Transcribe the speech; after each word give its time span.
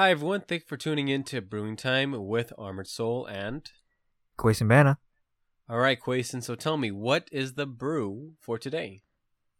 Hi 0.00 0.12
everyone, 0.12 0.40
thank 0.40 0.62
you 0.62 0.66
for 0.66 0.78
tuning 0.78 1.08
in 1.08 1.24
to 1.24 1.42
Brewing 1.42 1.76
Time 1.76 2.26
with 2.26 2.54
Armored 2.56 2.86
Soul 2.86 3.26
and 3.26 3.70
Quason 4.38 4.66
Bana. 4.66 4.96
All 5.68 5.76
right, 5.76 6.00
Quason, 6.00 6.42
so 6.42 6.54
tell 6.54 6.78
me, 6.78 6.90
what 6.90 7.28
is 7.30 7.52
the 7.52 7.66
brew 7.66 8.32
for 8.40 8.56
today? 8.56 9.02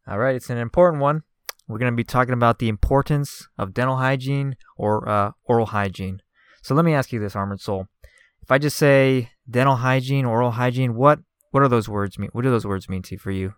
All 0.09 0.19
right, 0.19 0.35
it's 0.35 0.49
an 0.49 0.57
important 0.57 1.03
one. 1.03 1.25
We're 1.69 1.77
going 1.77 1.93
to 1.93 1.97
be 1.97 2.05
talking 2.05 2.33
about 2.33 2.59
the 2.59 2.71
importance 2.71 3.49
of 3.59 3.75
dental 3.75 3.99
hygiene 3.99 4.57
or 4.79 5.07
uh, 5.07 5.33
oral 5.45 5.67
hygiene. 5.67 6.23
So 6.63 6.75
let 6.75 6.87
me 6.87 6.95
ask 6.95 7.13
you 7.13 7.21
this, 7.21 7.37
Armored 7.37 7.61
Soul. 7.61 7.89
If 8.41 8.51
I 8.51 8.57
just 8.57 8.79
say 8.79 9.33
dental 9.47 9.77
hygiene, 9.77 10.25
oral 10.25 10.53
hygiene, 10.53 10.95
what 10.95 11.19
what 11.51 11.63
are 11.63 11.69
those 11.69 11.87
words 11.87 12.19
mean? 12.19 12.31
What 12.33 12.45
do 12.45 12.51
those 12.51 12.65
words 12.65 12.89
mean 12.89 13.03
to 13.03 13.17
you, 13.17 13.19
for 13.19 13.31
you? 13.31 13.53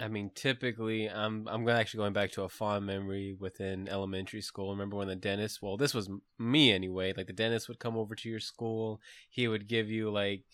I 0.00 0.08
mean, 0.08 0.30
typically, 0.34 1.10
I'm 1.10 1.46
I'm 1.46 1.68
actually 1.68 1.98
going 1.98 2.14
back 2.14 2.32
to 2.32 2.42
a 2.42 2.48
fond 2.48 2.86
memory 2.86 3.36
within 3.38 3.86
elementary 3.86 4.40
school. 4.40 4.70
Remember 4.70 4.96
when 4.96 5.08
the 5.08 5.14
dentist? 5.14 5.60
Well, 5.60 5.76
this 5.76 5.92
was 5.92 6.08
me 6.38 6.72
anyway. 6.72 7.12
Like 7.14 7.26
the 7.26 7.34
dentist 7.34 7.68
would 7.68 7.78
come 7.78 7.98
over 7.98 8.14
to 8.14 8.28
your 8.28 8.40
school. 8.40 9.00
He 9.28 9.46
would 9.46 9.68
give 9.68 9.90
you 9.90 10.10
like 10.10 10.44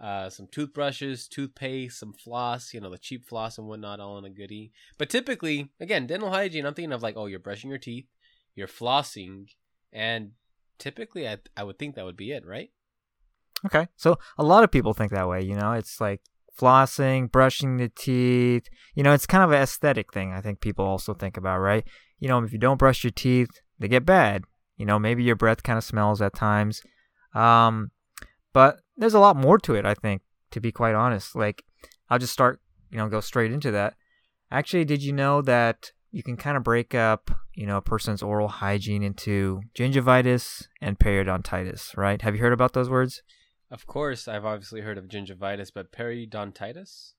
uh, 0.00 0.30
some 0.30 0.46
toothbrushes, 0.46 1.26
toothpaste, 1.26 1.98
some 1.98 2.12
floss. 2.12 2.72
You 2.72 2.80
know, 2.80 2.90
the 2.90 2.98
cheap 2.98 3.26
floss 3.26 3.58
and 3.58 3.66
whatnot, 3.66 3.98
all 3.98 4.16
in 4.18 4.24
a 4.24 4.30
goodie. 4.30 4.70
But 4.96 5.10
typically, 5.10 5.72
again, 5.80 6.06
dental 6.06 6.30
hygiene. 6.30 6.64
I'm 6.64 6.74
thinking 6.74 6.92
of 6.92 7.02
like, 7.02 7.16
oh, 7.16 7.26
you're 7.26 7.40
brushing 7.40 7.70
your 7.70 7.80
teeth, 7.80 8.06
you're 8.54 8.68
flossing, 8.68 9.48
and 9.92 10.32
typically, 10.78 11.28
I 11.28 11.38
I 11.56 11.64
would 11.64 11.80
think 11.80 11.96
that 11.96 12.04
would 12.04 12.16
be 12.16 12.30
it, 12.30 12.46
right? 12.46 12.70
Okay, 13.66 13.88
so 13.96 14.18
a 14.38 14.44
lot 14.44 14.62
of 14.62 14.70
people 14.70 14.94
think 14.94 15.10
that 15.10 15.28
way. 15.28 15.42
You 15.42 15.56
know, 15.56 15.72
it's 15.72 16.00
like 16.00 16.20
flossing, 16.58 17.30
brushing 17.30 17.76
the 17.76 17.88
teeth. 17.88 18.68
You 18.94 19.02
know, 19.02 19.12
it's 19.12 19.26
kind 19.26 19.44
of 19.44 19.50
an 19.50 19.62
aesthetic 19.62 20.12
thing. 20.12 20.32
I 20.32 20.40
think 20.40 20.60
people 20.60 20.84
also 20.84 21.14
think 21.14 21.36
about, 21.36 21.58
right? 21.58 21.84
You 22.18 22.28
know, 22.28 22.42
if 22.42 22.52
you 22.52 22.58
don't 22.58 22.78
brush 22.78 23.04
your 23.04 23.10
teeth, 23.10 23.50
they 23.78 23.88
get 23.88 24.06
bad. 24.06 24.44
You 24.76 24.86
know, 24.86 24.98
maybe 24.98 25.22
your 25.22 25.36
breath 25.36 25.62
kind 25.62 25.78
of 25.78 25.84
smells 25.84 26.20
at 26.22 26.34
times. 26.34 26.82
Um, 27.34 27.90
but 28.52 28.80
there's 28.96 29.14
a 29.14 29.20
lot 29.20 29.36
more 29.36 29.58
to 29.58 29.74
it, 29.74 29.84
I 29.84 29.94
think, 29.94 30.22
to 30.52 30.60
be 30.60 30.72
quite 30.72 30.94
honest. 30.94 31.34
Like, 31.36 31.64
I'll 32.08 32.18
just 32.18 32.32
start, 32.32 32.60
you 32.90 32.98
know, 32.98 33.08
go 33.08 33.20
straight 33.20 33.52
into 33.52 33.70
that. 33.72 33.94
Actually, 34.50 34.84
did 34.84 35.02
you 35.02 35.12
know 35.12 35.42
that 35.42 35.92
you 36.10 36.22
can 36.22 36.36
kind 36.36 36.56
of 36.56 36.62
break 36.62 36.94
up, 36.94 37.30
you 37.54 37.66
know, 37.66 37.78
a 37.78 37.82
person's 37.82 38.22
oral 38.22 38.46
hygiene 38.46 39.02
into 39.02 39.62
gingivitis 39.76 40.68
and 40.80 40.98
periodontitis, 40.98 41.96
right? 41.96 42.22
Have 42.22 42.36
you 42.36 42.40
heard 42.40 42.52
about 42.52 42.72
those 42.72 42.88
words? 42.88 43.22
Of 43.70 43.86
course, 43.86 44.28
I've 44.28 44.44
obviously 44.44 44.82
heard 44.82 44.98
of 44.98 45.08
gingivitis, 45.08 45.70
but 45.74 45.92
periodontitis? 45.92 47.12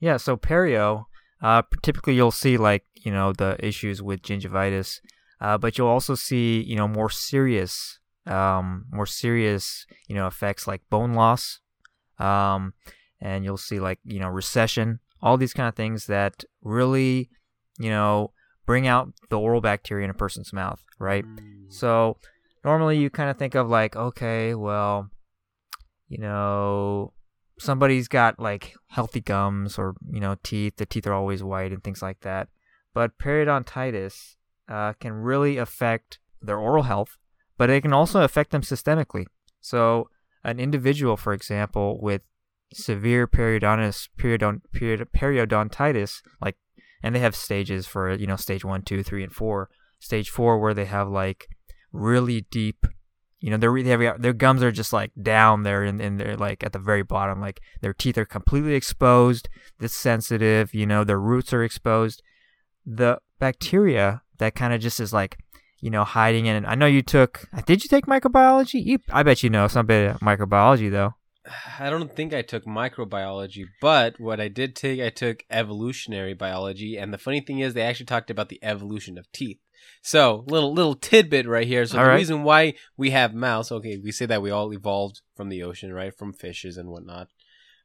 Yeah, 0.00 0.16
so 0.16 0.36
perio, 0.36 1.06
uh, 1.42 1.62
typically 1.82 2.14
you'll 2.14 2.30
see 2.30 2.56
like, 2.56 2.84
you 2.94 3.10
know, 3.10 3.32
the 3.32 3.56
issues 3.64 4.02
with 4.02 4.22
gingivitis, 4.22 5.00
uh, 5.40 5.58
but 5.58 5.78
you'll 5.78 5.88
also 5.88 6.14
see, 6.14 6.62
you 6.62 6.76
know, 6.76 6.88
more 6.88 7.10
serious, 7.10 7.98
um, 8.26 8.86
more 8.92 9.06
serious, 9.06 9.86
you 10.08 10.14
know, 10.14 10.26
effects 10.26 10.66
like 10.66 10.82
bone 10.90 11.14
loss, 11.14 11.60
um, 12.18 12.74
and 13.20 13.44
you'll 13.44 13.56
see 13.56 13.80
like, 13.80 13.98
you 14.04 14.20
know, 14.20 14.28
recession, 14.28 15.00
all 15.22 15.36
these 15.36 15.54
kind 15.54 15.68
of 15.68 15.74
things 15.74 16.06
that 16.06 16.44
really, 16.62 17.30
you 17.78 17.90
know, 17.90 18.32
bring 18.66 18.86
out 18.86 19.12
the 19.30 19.38
oral 19.38 19.60
bacteria 19.60 20.04
in 20.04 20.10
a 20.10 20.14
person's 20.14 20.52
mouth, 20.52 20.82
right? 20.98 21.24
Mm. 21.24 21.72
So 21.72 22.18
normally 22.64 22.98
you 22.98 23.10
kind 23.10 23.30
of 23.30 23.38
think 23.38 23.54
of 23.54 23.68
like, 23.68 23.96
okay, 23.96 24.54
well, 24.54 25.10
you 26.08 26.18
know, 26.18 27.12
somebody's 27.58 28.08
got 28.08 28.38
like 28.38 28.74
healthy 28.88 29.20
gums 29.20 29.78
or, 29.78 29.94
you 30.10 30.20
know, 30.20 30.36
teeth, 30.42 30.76
the 30.76 30.86
teeth 30.86 31.06
are 31.06 31.12
always 31.12 31.42
white 31.42 31.72
and 31.72 31.82
things 31.82 32.02
like 32.02 32.20
that. 32.20 32.48
But 32.94 33.18
periodontitis 33.18 34.36
uh, 34.68 34.94
can 34.94 35.12
really 35.12 35.58
affect 35.58 36.18
their 36.40 36.58
oral 36.58 36.84
health, 36.84 37.16
but 37.56 37.70
it 37.70 37.82
can 37.82 37.92
also 37.92 38.22
affect 38.22 38.50
them 38.50 38.62
systemically. 38.62 39.26
So, 39.60 40.10
an 40.44 40.60
individual, 40.60 41.16
for 41.16 41.32
example, 41.32 42.00
with 42.00 42.22
severe 42.72 43.26
period, 43.26 43.62
periodontitis, 43.62 46.22
like, 46.40 46.56
and 47.02 47.14
they 47.14 47.20
have 47.20 47.36
stages 47.36 47.86
for, 47.86 48.14
you 48.14 48.26
know, 48.26 48.36
stage 48.36 48.64
one, 48.64 48.82
two, 48.82 49.02
three, 49.02 49.22
and 49.22 49.32
four. 49.32 49.68
Stage 50.00 50.30
four, 50.30 50.60
where 50.60 50.74
they 50.74 50.84
have 50.84 51.08
like 51.08 51.48
really 51.92 52.46
deep 52.50 52.86
you 53.40 53.50
know, 53.50 53.56
their 53.56 53.82
they 53.82 54.12
their 54.18 54.32
gums 54.32 54.62
are 54.62 54.72
just 54.72 54.92
like 54.92 55.12
down 55.20 55.62
there 55.62 55.84
and, 55.84 56.00
and 56.00 56.18
they're 56.18 56.36
like 56.36 56.64
at 56.64 56.72
the 56.72 56.78
very 56.78 57.02
bottom. 57.02 57.40
Like 57.40 57.60
their 57.80 57.94
teeth 57.94 58.18
are 58.18 58.24
completely 58.24 58.74
exposed. 58.74 59.48
It's 59.80 59.94
sensitive. 59.94 60.74
You 60.74 60.86
know, 60.86 61.04
their 61.04 61.20
roots 61.20 61.52
are 61.52 61.62
exposed. 61.62 62.22
The 62.84 63.20
bacteria 63.38 64.22
that 64.38 64.54
kind 64.54 64.72
of 64.72 64.80
just 64.80 64.98
is 64.98 65.12
like, 65.12 65.38
you 65.80 65.90
know, 65.90 66.04
hiding 66.04 66.46
in. 66.46 66.66
I 66.66 66.74
know 66.74 66.86
you 66.86 67.02
took. 67.02 67.48
Did 67.66 67.84
you 67.84 67.88
take 67.88 68.06
microbiology? 68.06 68.84
You, 68.84 68.98
I 69.10 69.22
bet 69.22 69.42
you 69.42 69.50
know 69.50 69.68
some 69.68 69.86
bit 69.86 70.10
of 70.10 70.20
microbiology 70.20 70.90
though. 70.90 71.14
I 71.78 71.90
don't 71.90 72.14
think 72.14 72.34
I 72.34 72.42
took 72.42 72.64
microbiology, 72.64 73.66
but 73.80 74.18
what 74.18 74.40
I 74.40 74.48
did 74.48 74.74
take, 74.74 75.00
I 75.00 75.10
took 75.10 75.44
evolutionary 75.50 76.34
biology. 76.34 76.96
And 76.96 77.12
the 77.12 77.18
funny 77.18 77.40
thing 77.40 77.60
is, 77.60 77.74
they 77.74 77.82
actually 77.82 78.06
talked 78.06 78.30
about 78.30 78.48
the 78.48 78.58
evolution 78.62 79.16
of 79.16 79.30
teeth. 79.30 79.58
So 80.02 80.44
little 80.46 80.72
little 80.72 80.94
tidbit 80.94 81.46
right 81.46 81.66
here. 81.66 81.84
So 81.86 81.98
all 81.98 82.04
the 82.04 82.10
right. 82.10 82.16
reason 82.16 82.42
why 82.42 82.74
we 82.96 83.10
have 83.10 83.34
mouths, 83.34 83.72
okay, 83.72 83.98
we 83.98 84.12
say 84.12 84.26
that 84.26 84.42
we 84.42 84.50
all 84.50 84.72
evolved 84.72 85.20
from 85.36 85.48
the 85.48 85.62
ocean, 85.62 85.92
right, 85.92 86.16
from 86.16 86.32
fishes 86.32 86.76
and 86.76 86.88
whatnot. 86.88 87.28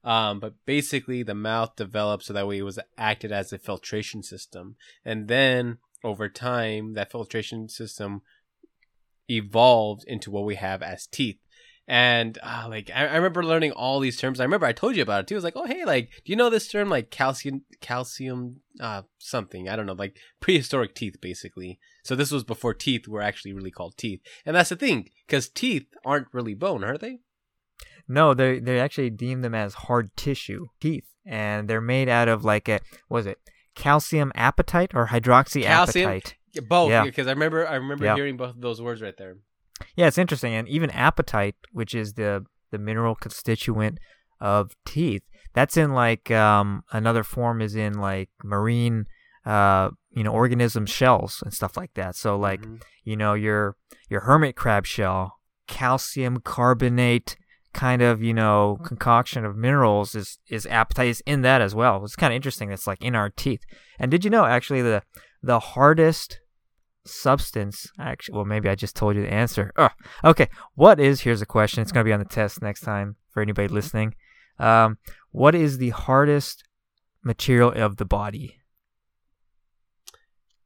Um, 0.04 0.40
but 0.40 0.54
basically, 0.66 1.24
the 1.24 1.36
mouth 1.36 1.76
developed 1.76 2.26
so 2.26 2.34
that 2.34 2.48
way 2.48 2.58
it 2.58 2.64
was 2.64 2.80
acted 2.98 3.32
as 3.32 3.54
a 3.54 3.58
filtration 3.58 4.22
system, 4.22 4.76
and 5.06 5.28
then 5.28 5.78
over 6.04 6.28
time, 6.28 6.94
that 6.94 7.12
filtration 7.12 7.70
system 7.70 8.22
evolved 9.30 10.04
into 10.06 10.30
what 10.30 10.46
we 10.46 10.56
have 10.56 10.82
as 10.82 11.08
teeth. 11.08 11.40
And 11.88 12.38
uh, 12.42 12.68
like 12.70 12.90
I, 12.96 13.08
I, 13.08 13.16
remember 13.18 13.44
learning 13.44 13.74
all 13.74 14.00
these 14.00 14.18
terms. 14.18 14.40
I 14.40 14.44
remember 14.44 14.66
I 14.66 14.72
told 14.72 14.96
you 14.96 15.02
about 15.02 15.22
it 15.22 15.28
too. 15.28 15.36
I 15.36 15.38
was 15.38 15.44
like, 15.44 15.58
oh 15.58 15.66
hey, 15.66 15.84
like 15.84 16.10
do 16.24 16.32
you 16.32 16.38
know 16.38 16.50
this 16.50 16.70
term 16.70 16.90
like 16.90 17.10
calcium 17.10 17.64
calcium 17.82 18.62
uh 18.80 19.02
something? 19.18 19.68
I 19.68 19.76
don't 19.76 19.86
know, 19.86 19.94
like 19.94 20.16
prehistoric 20.40 20.96
teeth 20.96 21.20
basically. 21.20 21.80
So 22.06 22.16
this 22.16 22.32
was 22.32 22.44
before 22.44 22.74
teeth 22.74 23.08
were 23.08 23.22
actually 23.22 23.54
really 23.54 23.72
called 23.72 23.98
teeth. 23.98 24.22
And 24.46 24.56
that's 24.56 24.70
the 24.70 24.78
thing, 24.78 25.10
because 25.28 25.50
teeth 25.50 25.88
aren't 26.06 26.28
really 26.32 26.54
bone, 26.54 26.84
are 26.84 26.98
they? 26.98 27.20
No, 28.08 28.34
they 28.34 28.60
they 28.60 28.80
actually 28.80 29.10
deem 29.10 29.42
them 29.42 29.56
as 29.56 29.74
hard 29.74 30.16
tissue 30.16 30.68
teeth, 30.80 31.08
and 31.26 31.70
they're 31.70 31.82
made 31.82 32.10
out 32.10 32.28
of 32.28 32.46
like 32.46 32.70
a 32.70 32.80
was 33.10 33.26
it 33.26 33.40
calcium 33.76 34.32
apatite 34.36 34.94
or 34.94 35.08
hydroxy 35.08 35.64
calcium? 35.64 36.12
apatite? 36.12 36.34
Both, 36.68 36.92
yeah. 36.92 37.04
because 37.04 37.28
I 37.28 37.32
remember 37.32 37.68
I 37.68 37.76
remember 37.76 38.06
yeah. 38.06 38.16
hearing 38.16 38.38
both 38.38 38.52
of 38.52 38.62
those 38.62 38.82
words 38.82 39.02
right 39.02 39.18
there. 39.18 39.38
Yeah, 39.96 40.08
it's 40.08 40.18
interesting, 40.18 40.54
and 40.54 40.68
even 40.68 40.90
apatite, 40.90 41.56
which 41.72 41.94
is 41.94 42.14
the 42.14 42.46
the 42.72 42.78
mineral 42.80 43.16
constituent 43.16 44.00
of 44.40 44.76
teeth, 44.86 45.24
that's 45.54 45.78
in 45.78 45.94
like 45.94 46.32
um, 46.32 46.84
another 46.92 47.24
form 47.24 47.62
is 47.62 47.76
in 47.76 47.94
like 47.94 48.30
marine 48.44 49.06
uh, 49.46 49.90
you 50.12 50.24
know 50.24 50.32
organism 50.32 50.86
shells 50.86 51.42
and 51.44 51.54
stuff 51.54 51.78
like 51.78 51.94
that. 51.96 52.16
So 52.16 52.38
like 52.38 52.62
mm-hmm. 52.62 52.78
you 53.04 53.16
know 53.16 53.34
your 53.34 53.76
your 54.10 54.22
hermit 54.22 54.56
crab 54.56 54.86
shell, 54.86 55.40
calcium 55.68 56.40
carbonate 56.40 57.38
kind 57.74 58.04
of 58.04 58.22
you 58.22 58.34
know 58.34 58.78
concoction 58.84 59.44
of 59.46 59.58
minerals 59.58 60.14
is 60.14 60.38
is 60.48 60.66
apatite 60.68 61.08
is 61.08 61.24
in 61.26 61.42
that 61.42 61.62
as 61.62 61.76
well. 61.76 62.04
It's 62.04 62.16
kind 62.16 62.34
of 62.34 62.36
interesting. 62.36 62.72
It's 62.72 62.88
like 62.88 63.04
in 63.04 63.16
our 63.16 63.30
teeth. 63.30 63.62
And 64.00 64.10
did 64.12 64.24
you 64.24 64.32
know 64.32 64.46
actually 64.46 64.82
the 64.82 65.04
the 65.42 65.60
hardest 65.60 66.40
substance 67.06 67.88
actually 68.00 68.36
well 68.36 68.46
maybe 68.46 68.70
i 68.70 68.76
just 68.76 68.96
told 68.96 69.16
you 69.16 69.22
the 69.22 69.34
answer. 69.34 69.72
Oh, 69.76 69.90
okay 70.24 70.50
what 70.76 71.00
is 71.00 71.22
here's 71.22 71.42
a 71.42 71.46
question 71.46 71.82
it's 71.82 71.92
going 71.92 72.04
to 72.06 72.08
be 72.08 72.14
on 72.14 72.20
the 72.20 72.26
test 72.26 72.62
next 72.62 72.82
time 72.82 73.16
for 73.30 73.42
anybody 73.42 73.68
listening. 73.68 74.16
Um, 74.60 75.00
what 75.32 75.56
is 75.56 75.80
the 75.80 75.90
hardest 75.90 76.64
material 77.24 77.72
of 77.72 77.98
the 77.98 78.06
body? 78.06 78.60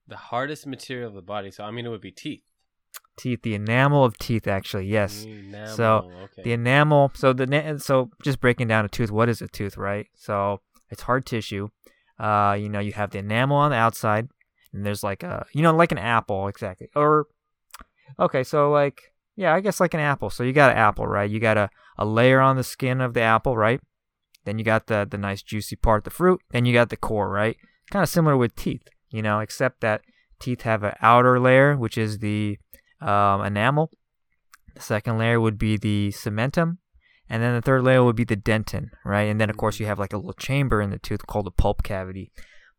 The 0.07 0.18
hardest 0.18 0.68
material 0.68 1.10
of 1.10 1.16
the 1.16 1.22
body 1.22 1.51
so 1.51 1.63
i 1.63 1.72
mean 1.72 1.86
it 1.86 1.89
would 1.89 2.01
be 2.01 2.12
teeth. 2.12 2.44
Teeth 3.18 3.42
the 3.42 3.56
enamel 3.56 4.06
of 4.06 4.18
teeth 4.18 4.48
actually 4.48 4.88
yes. 4.88 5.24
Enamel, 5.24 5.75
so 5.75 6.12
okay. 6.24 6.44
the 6.44 6.54
enamel 6.54 7.12
so 7.16 7.34
the 7.34 7.80
so 7.80 8.12
just 8.24 8.39
breaking 8.39 8.68
down 8.68 8.86
a 8.86 8.89
tooth 8.89 9.10
what 9.12 9.28
is 9.30 9.42
a 9.42 9.48
tooth 9.48 9.75
right? 9.75 10.07
So 10.16 10.62
it's 10.89 11.04
hard 11.04 11.25
tissue. 11.25 11.69
Uh 12.19 12.56
you 12.60 12.69
know 12.69 12.80
you 12.80 12.94
have 12.94 13.12
the 13.12 13.19
enamel 13.19 13.57
on 13.57 13.72
the 13.72 13.78
outside 13.78 14.30
and 14.74 14.86
there's 14.86 15.04
like 15.04 15.24
a 15.24 15.46
you 15.54 15.62
know 15.62 15.75
like 15.75 15.92
an 15.92 15.98
apple 15.98 16.48
exactly. 16.48 16.90
Or 16.96 17.28
okay 18.19 18.44
so 18.44 18.72
like 18.72 19.14
yeah 19.36 19.54
i 19.54 19.60
guess 19.60 19.80
like 19.80 19.94
an 19.94 20.00
apple. 20.00 20.30
So 20.30 20.44
you 20.44 20.54
got 20.54 20.72
an 20.72 20.78
apple 20.78 21.08
right? 21.08 21.30
You 21.30 21.40
got 21.40 21.58
a, 21.58 21.69
a 21.98 22.06
layer 22.06 22.40
on 22.40 22.56
the 22.56 22.64
skin 22.64 23.02
of 23.02 23.14
the 23.14 23.22
apple 23.22 23.58
right? 23.58 23.80
Then 24.46 24.58
you 24.58 24.66
got 24.66 24.88
the 24.88 25.08
the 25.10 25.18
nice 25.18 25.42
juicy 25.42 25.75
part 25.75 26.04
the 26.04 26.10
fruit. 26.10 26.42
Then 26.52 26.66
you 26.66 26.74
got 26.74 26.90
the 26.90 26.98
core 26.98 27.30
right? 27.30 27.58
Kind 27.92 28.04
of 28.04 28.10
similar 28.10 28.38
with 28.38 28.56
teeth 28.56 28.88
you 29.10 29.22
know 29.22 29.40
except 29.40 29.81
that 29.81 30.02
teeth 30.40 30.62
have 30.62 30.84
an 30.84 30.94
outer 31.02 31.40
layer 31.40 31.75
which 31.75 31.98
is 31.98 32.20
the 32.20 32.58
um, 33.02 33.44
enamel. 33.44 33.92
The 34.75 34.81
second 34.81 35.18
layer 35.18 35.40
would 35.40 35.58
be 35.58 35.78
the 35.78 36.10
cementum. 36.10 36.78
And 37.30 37.44
then 37.44 37.56
the 37.56 37.62
third 37.62 37.84
layer 37.84 38.04
would 38.04 38.16
be 38.16 38.24
the 38.24 38.38
dentin 38.38 38.90
right? 39.04 39.24
And 39.24 39.40
then 39.40 39.50
of 39.50 39.58
course 39.58 39.80
you 39.80 39.86
have 39.86 40.00
like 40.00 40.13
a 40.13 40.18
little 40.18 40.34
chamber 40.34 40.81
in 40.81 40.92
the 40.92 41.00
tooth 41.00 41.28
called 41.28 41.46
the 41.46 41.52
pulp 41.52 41.84
cavity 41.84 42.31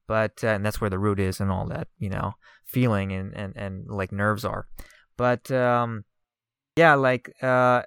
but 0.08 0.42
uh, 0.42 0.48
and 0.48 0.66
that's 0.66 0.80
where 0.80 0.90
the 0.90 0.98
root 0.98 1.20
is 1.20 1.38
and 1.38 1.52
all 1.52 1.66
that 1.68 1.86
you 1.98 2.08
know 2.08 2.32
feeling 2.64 3.12
and, 3.12 3.32
and 3.34 3.56
and 3.56 3.86
like 3.88 4.10
nerves 4.10 4.44
are 4.44 4.66
But 5.16 5.50
um, 5.50 6.04
yeah, 6.76 6.94
like 6.94 7.34
uh, 7.42 7.82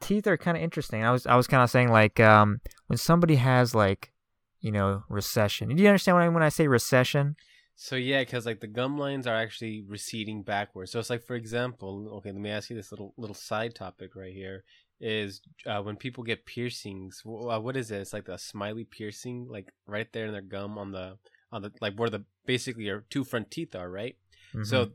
teeth 0.00 0.26
are 0.26 0.36
kind 0.36 0.56
of 0.56 0.62
interesting. 0.62 1.04
I 1.04 1.10
was 1.10 1.26
I 1.26 1.36
was 1.36 1.46
kind 1.46 1.62
of 1.62 1.70
saying 1.70 1.90
like 1.90 2.20
um, 2.20 2.60
when 2.86 2.96
somebody 2.96 3.36
has 3.36 3.74
like 3.74 4.12
you 4.60 4.72
know 4.72 5.02
recession. 5.08 5.74
Do 5.74 5.82
you 5.82 5.88
understand 5.88 6.16
what 6.16 6.24
I 6.24 6.28
when 6.28 6.42
I 6.42 6.48
say 6.48 6.68
recession? 6.68 7.36
So 7.76 7.96
yeah, 7.96 8.20
because 8.20 8.46
like 8.46 8.60
the 8.60 8.68
gum 8.68 8.98
lines 8.98 9.26
are 9.26 9.34
actually 9.34 9.84
receding 9.88 10.42
backwards. 10.42 10.92
So 10.92 11.00
it's 11.00 11.10
like, 11.10 11.24
for 11.24 11.34
example, 11.34 12.08
okay, 12.18 12.30
let 12.30 12.40
me 12.40 12.50
ask 12.50 12.70
you 12.70 12.76
this 12.76 12.92
little 12.92 13.14
little 13.16 13.34
side 13.34 13.74
topic 13.74 14.14
right 14.14 14.32
here 14.32 14.64
is 15.00 15.40
uh, 15.66 15.80
when 15.80 15.96
people 15.96 16.22
get 16.22 16.46
piercings. 16.46 17.22
Uh, 17.26 17.58
what 17.58 17.76
is 17.76 17.90
it? 17.90 18.00
It's 18.00 18.12
like 18.12 18.28
a 18.28 18.38
smiley 18.38 18.84
piercing, 18.84 19.48
like 19.48 19.72
right 19.86 20.06
there 20.12 20.26
in 20.26 20.32
their 20.32 20.40
gum 20.42 20.78
on 20.78 20.92
the 20.92 21.18
on 21.54 21.62
the 21.62 21.72
like 21.80 21.94
where 21.94 22.10
the 22.10 22.24
basically 22.44 22.84
your 22.84 23.04
two 23.08 23.24
front 23.24 23.50
teeth 23.50 23.74
are, 23.74 23.88
right? 23.88 24.16
Mm-hmm. 24.52 24.64
So, 24.64 24.90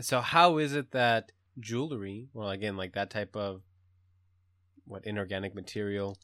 so 0.00 0.20
how 0.20 0.58
is 0.58 0.72
it 0.74 0.92
that 0.92 1.32
jewelry, 1.58 2.28
well, 2.32 2.50
again, 2.50 2.76
like 2.76 2.94
that 2.94 3.10
type 3.10 3.34
of 3.34 3.62
what 4.86 5.04
inorganic 5.04 5.54
material 5.54 6.16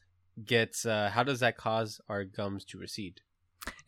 gets? 0.43 0.85
Uh, 0.85 1.11
how 1.13 1.23
does 1.23 1.41
that 1.41 1.57
cause 1.57 1.99
our 2.07 2.23
gums 2.23 2.63
to 2.65 2.79
recede? 2.79 3.19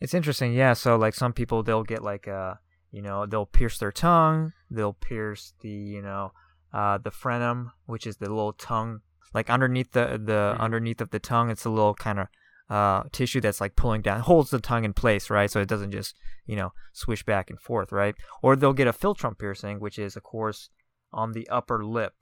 It's 0.00 0.12
interesting, 0.12 0.52
yeah. 0.52 0.74
So 0.74 0.96
like 0.96 1.14
some 1.14 1.32
people, 1.32 1.62
they'll 1.62 1.82
get 1.82 2.04
like 2.04 2.28
uh, 2.28 2.54
you 2.92 3.00
know, 3.00 3.24
they'll 3.24 3.46
pierce 3.46 3.78
their 3.78 3.92
tongue, 3.92 4.52
they'll 4.70 4.92
pierce 4.92 5.54
the, 5.60 5.70
you 5.70 6.02
know, 6.02 6.32
uh, 6.74 6.98
the 6.98 7.10
frenum, 7.10 7.72
which 7.86 8.06
is 8.06 8.18
the 8.18 8.28
little 8.28 8.52
tongue, 8.52 9.00
like 9.32 9.48
underneath 9.48 9.92
the 9.92 10.20
the 10.22 10.52
mm-hmm. 10.52 10.60
underneath 10.60 11.00
of 11.00 11.10
the 11.10 11.18
tongue. 11.18 11.50
It's 11.50 11.64
a 11.64 11.70
little 11.70 11.94
kind 11.94 12.18
of 12.20 12.26
uh, 12.70 13.02
tissue 13.10 13.40
that's 13.40 13.60
like 13.60 13.74
pulling 13.74 14.00
down, 14.00 14.20
holds 14.20 14.50
the 14.50 14.60
tongue 14.60 14.84
in 14.84 14.92
place, 14.92 15.28
right? 15.28 15.50
So 15.50 15.60
it 15.60 15.68
doesn't 15.68 15.90
just, 15.90 16.14
you 16.46 16.54
know, 16.54 16.70
swish 16.92 17.24
back 17.24 17.50
and 17.50 17.60
forth, 17.60 17.90
right? 17.90 18.14
Or 18.42 18.54
they'll 18.54 18.72
get 18.72 18.86
a 18.86 18.92
philtrum 18.92 19.36
piercing, 19.36 19.80
which 19.80 19.98
is, 19.98 20.16
of 20.16 20.22
course, 20.22 20.70
on 21.12 21.32
the 21.32 21.48
upper 21.48 21.84
lip. 21.84 22.14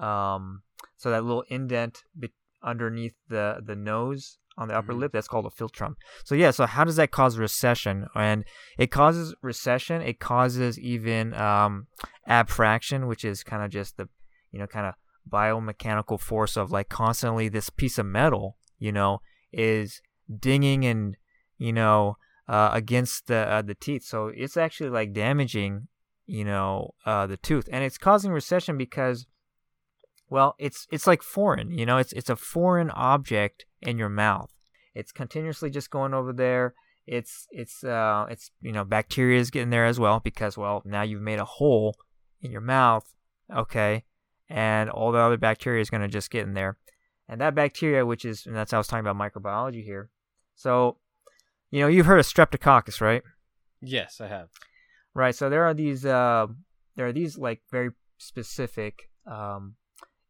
Um, 0.00 0.62
so 0.96 1.10
that 1.10 1.24
little 1.24 1.44
indent 1.48 2.04
be- 2.18 2.32
underneath 2.64 3.14
the, 3.28 3.60
the 3.62 3.76
nose 3.76 4.38
on 4.56 4.68
the 4.68 4.74
upper 4.74 4.92
mm-hmm. 4.92 5.02
lip, 5.02 5.12
that's 5.12 5.28
called 5.28 5.46
a 5.46 5.50
philtrum. 5.50 5.94
So 6.24 6.34
yeah, 6.34 6.52
so 6.52 6.64
how 6.64 6.84
does 6.84 6.96
that 6.96 7.10
cause 7.10 7.36
recession? 7.36 8.06
And 8.14 8.44
it 8.78 8.90
causes 8.90 9.34
recession. 9.42 10.00
It 10.00 10.20
causes 10.20 10.78
even 10.78 11.34
um, 11.34 11.88
abfraction, 12.26 13.08
which 13.08 13.26
is 13.26 13.42
kind 13.42 13.62
of 13.62 13.70
just 13.70 13.98
the, 13.98 14.08
you 14.50 14.58
know, 14.58 14.66
kind 14.66 14.86
of 14.86 14.94
biomechanical 15.30 16.18
force 16.18 16.56
of 16.56 16.70
like 16.70 16.88
constantly 16.88 17.50
this 17.50 17.68
piece 17.68 17.98
of 17.98 18.06
metal, 18.06 18.56
you 18.78 18.92
know, 18.92 19.20
is 19.52 20.00
dinging 20.38 20.84
and 20.84 21.16
you 21.58 21.72
know 21.72 22.16
uh, 22.48 22.70
against 22.72 23.26
the 23.26 23.36
uh, 23.36 23.62
the 23.62 23.74
teeth. 23.74 24.04
So 24.04 24.30
it's 24.34 24.56
actually 24.56 24.90
like 24.90 25.12
damaging 25.12 25.88
you 26.26 26.44
know 26.44 26.94
uh, 27.06 27.26
the 27.26 27.36
tooth, 27.36 27.68
and 27.72 27.84
it's 27.84 27.98
causing 27.98 28.32
recession 28.32 28.76
because 28.76 29.26
well, 30.32 30.54
it's 30.58 30.86
it's 30.90 31.06
like 31.06 31.22
foreign. 31.22 31.70
You 31.70 31.84
know, 31.84 31.98
it's 31.98 32.14
it's 32.14 32.30
a 32.30 32.36
foreign 32.36 32.90
object 32.90 33.66
in 33.82 33.98
your 33.98 34.08
mouth. 34.08 34.50
It's 34.94 35.12
continuously 35.12 35.68
just 35.68 35.90
going 35.90 36.14
over 36.14 36.32
there. 36.32 36.74
It's 37.06 37.46
it's 37.50 37.84
uh 37.84 38.26
it's 38.30 38.50
you 38.62 38.72
know 38.72 38.82
bacteria 38.82 39.38
is 39.38 39.50
getting 39.50 39.68
there 39.68 39.84
as 39.84 40.00
well 40.00 40.20
because 40.20 40.56
well 40.56 40.82
now 40.86 41.02
you've 41.02 41.20
made 41.20 41.38
a 41.38 41.44
hole 41.44 41.96
in 42.40 42.50
your 42.50 42.62
mouth, 42.62 43.12
okay, 43.54 44.04
and 44.48 44.88
all 44.88 45.12
the 45.12 45.18
other 45.18 45.36
bacteria 45.36 45.82
is 45.82 45.90
going 45.90 46.00
to 46.00 46.08
just 46.08 46.30
get 46.30 46.46
in 46.46 46.54
there. 46.54 46.78
And 47.32 47.40
that 47.40 47.54
bacteria, 47.54 48.04
which 48.04 48.26
is, 48.26 48.44
and 48.44 48.54
that's 48.54 48.72
how 48.72 48.76
I 48.76 48.80
was 48.80 48.88
talking 48.88 49.06
about 49.06 49.16
microbiology 49.16 49.82
here. 49.82 50.10
So, 50.54 50.98
you 51.70 51.80
know, 51.80 51.88
you've 51.88 52.04
heard 52.04 52.18
of 52.18 52.26
streptococcus, 52.26 53.00
right? 53.00 53.22
Yes, 53.80 54.20
I 54.20 54.26
have. 54.26 54.50
Right. 55.14 55.34
So 55.34 55.48
there 55.48 55.64
are 55.64 55.72
these, 55.72 56.04
uh, 56.04 56.48
there 56.94 57.06
are 57.06 57.12
these 57.12 57.38
like 57.38 57.62
very 57.70 57.92
specific, 58.18 59.08
um, 59.26 59.76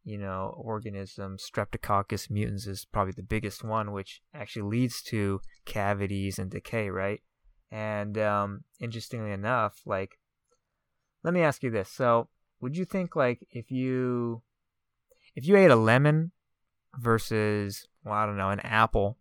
you 0.05 0.17
know, 0.17 0.55
organisms. 0.57 1.45
Streptococcus 1.53 2.31
mutans 2.31 2.69
is 2.69 2.85
probably 2.85 3.11
the 3.11 3.21
biggest 3.21 3.65
one, 3.65 3.91
which 3.91 4.21
actually 4.33 4.69
leads 4.69 5.01
to 5.01 5.41
cavities 5.65 6.39
and 6.39 6.49
decay, 6.49 6.89
right? 6.89 7.19
And 7.69 8.17
um, 8.17 8.63
interestingly 8.79 9.33
enough, 9.33 9.81
like, 9.85 10.19
let 11.21 11.33
me 11.33 11.41
ask 11.41 11.63
you 11.63 11.69
this. 11.69 11.89
So, 11.89 12.29
would 12.61 12.77
you 12.77 12.85
think 12.85 13.13
like 13.13 13.45
if 13.51 13.71
you 13.71 14.41
if 15.35 15.45
you 15.45 15.57
ate 15.57 15.69
a 15.69 15.75
lemon 15.75 16.31
versus, 16.97 17.87
well, 18.03 18.13
I 18.13 18.25
don't 18.25 18.37
know, 18.37 18.49
an 18.49 18.59
apple, 18.61 19.17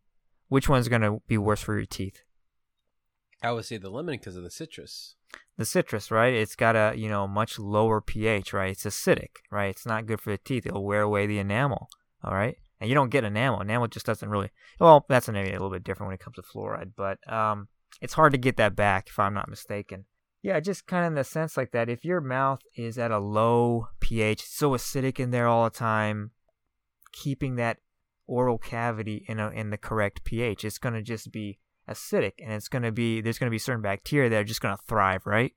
which 0.48 0.68
one's 0.68 0.88
going 0.88 1.02
to 1.02 1.22
be 1.26 1.38
worse 1.38 1.62
for 1.62 1.74
your 1.76 1.86
teeth? 1.86 2.22
I 3.42 3.52
would 3.52 3.64
say 3.64 3.76
the 3.76 3.90
lemon 3.90 4.14
because 4.14 4.36
of 4.36 4.44
the 4.44 4.50
citrus. 4.50 5.16
The 5.56 5.64
citrus, 5.64 6.10
right? 6.10 6.32
It's 6.32 6.54
got 6.54 6.76
a 6.76 6.94
you 6.96 7.08
know 7.08 7.26
much 7.26 7.58
lower 7.58 8.00
pH, 8.00 8.52
right? 8.52 8.70
It's 8.70 8.84
acidic, 8.84 9.36
right? 9.50 9.70
It's 9.70 9.86
not 9.86 10.06
good 10.06 10.20
for 10.20 10.30
the 10.30 10.38
teeth. 10.38 10.66
It'll 10.66 10.84
wear 10.84 11.02
away 11.02 11.26
the 11.26 11.38
enamel, 11.38 11.88
all 12.22 12.34
right? 12.34 12.56
And 12.80 12.88
you 12.88 12.94
don't 12.94 13.10
get 13.10 13.24
enamel. 13.24 13.60
Enamel 13.60 13.88
just 13.88 14.06
doesn't 14.06 14.28
really. 14.28 14.50
Well, 14.80 15.04
that's 15.08 15.28
maybe 15.28 15.50
a 15.50 15.52
little 15.52 15.70
bit 15.70 15.84
different 15.84 16.08
when 16.08 16.14
it 16.14 16.20
comes 16.20 16.36
to 16.36 16.42
fluoride, 16.42 16.92
but 16.96 17.18
um, 17.32 17.68
it's 18.00 18.14
hard 18.14 18.32
to 18.32 18.38
get 18.38 18.56
that 18.56 18.76
back 18.76 19.08
if 19.08 19.18
I'm 19.18 19.34
not 19.34 19.48
mistaken. 19.48 20.04
Yeah, 20.42 20.58
just 20.58 20.86
kind 20.86 21.04
of 21.04 21.12
in 21.12 21.14
the 21.14 21.24
sense 21.24 21.56
like 21.56 21.70
that. 21.70 21.88
If 21.88 22.04
your 22.04 22.20
mouth 22.20 22.60
is 22.76 22.98
at 22.98 23.12
a 23.12 23.18
low 23.18 23.88
pH, 24.00 24.42
so 24.42 24.70
acidic 24.72 25.20
in 25.20 25.30
there 25.30 25.46
all 25.46 25.64
the 25.64 25.70
time, 25.70 26.32
keeping 27.12 27.56
that 27.56 27.78
oral 28.26 28.58
cavity 28.58 29.24
in 29.28 29.38
a, 29.38 29.50
in 29.50 29.70
the 29.70 29.78
correct 29.78 30.24
pH. 30.24 30.64
It's 30.64 30.78
going 30.78 30.94
to 30.94 31.02
just 31.02 31.32
be 31.32 31.58
acidic, 31.88 32.32
and 32.42 32.52
it's 32.52 32.68
going 32.68 32.82
to 32.82 32.92
be 32.92 33.20
there's 33.20 33.38
going 33.38 33.48
to 33.48 33.54
be 33.54 33.58
certain 33.58 33.82
bacteria 33.82 34.30
that 34.30 34.40
are 34.40 34.44
just 34.44 34.60
going 34.60 34.76
to 34.76 34.82
thrive, 34.86 35.26
right? 35.26 35.52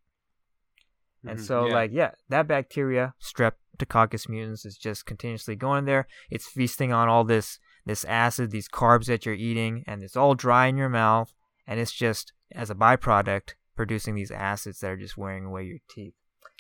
Mm-hmm, 1.20 1.30
and 1.30 1.42
so, 1.42 1.68
yeah. 1.68 1.74
like, 1.74 1.92
yeah, 1.94 2.12
that 2.30 2.48
bacteria, 2.48 3.14
Streptococcus 3.22 4.28
mutans, 4.30 4.66
is 4.66 4.78
just 4.78 5.06
continuously 5.06 5.56
going 5.56 5.86
there. 5.86 6.08
It's 6.30 6.48
feasting 6.48 6.92
on 6.92 7.10
all 7.10 7.24
this 7.24 7.60
this 7.86 8.04
acid, 8.06 8.50
these 8.50 8.68
carbs 8.68 9.06
that 9.06 9.26
you're 9.26 9.36
eating, 9.36 9.84
and 9.88 10.04
it's 10.04 10.18
all 10.18 10.34
dry 10.34 10.68
in 10.68 10.78
your 10.78 10.90
mouth, 10.90 11.34
and 11.68 11.80
it's 11.80 11.92
just 11.92 12.34
as 12.52 12.70
a 12.70 12.76
byproduct 12.76 13.54
producing 13.76 14.16
these 14.16 14.32
acids 14.32 14.80
that 14.80 14.92
are 14.92 14.98
just 14.98 15.18
wearing 15.18 15.46
away 15.46 15.64
your 15.64 15.80
teeth. 15.90 16.14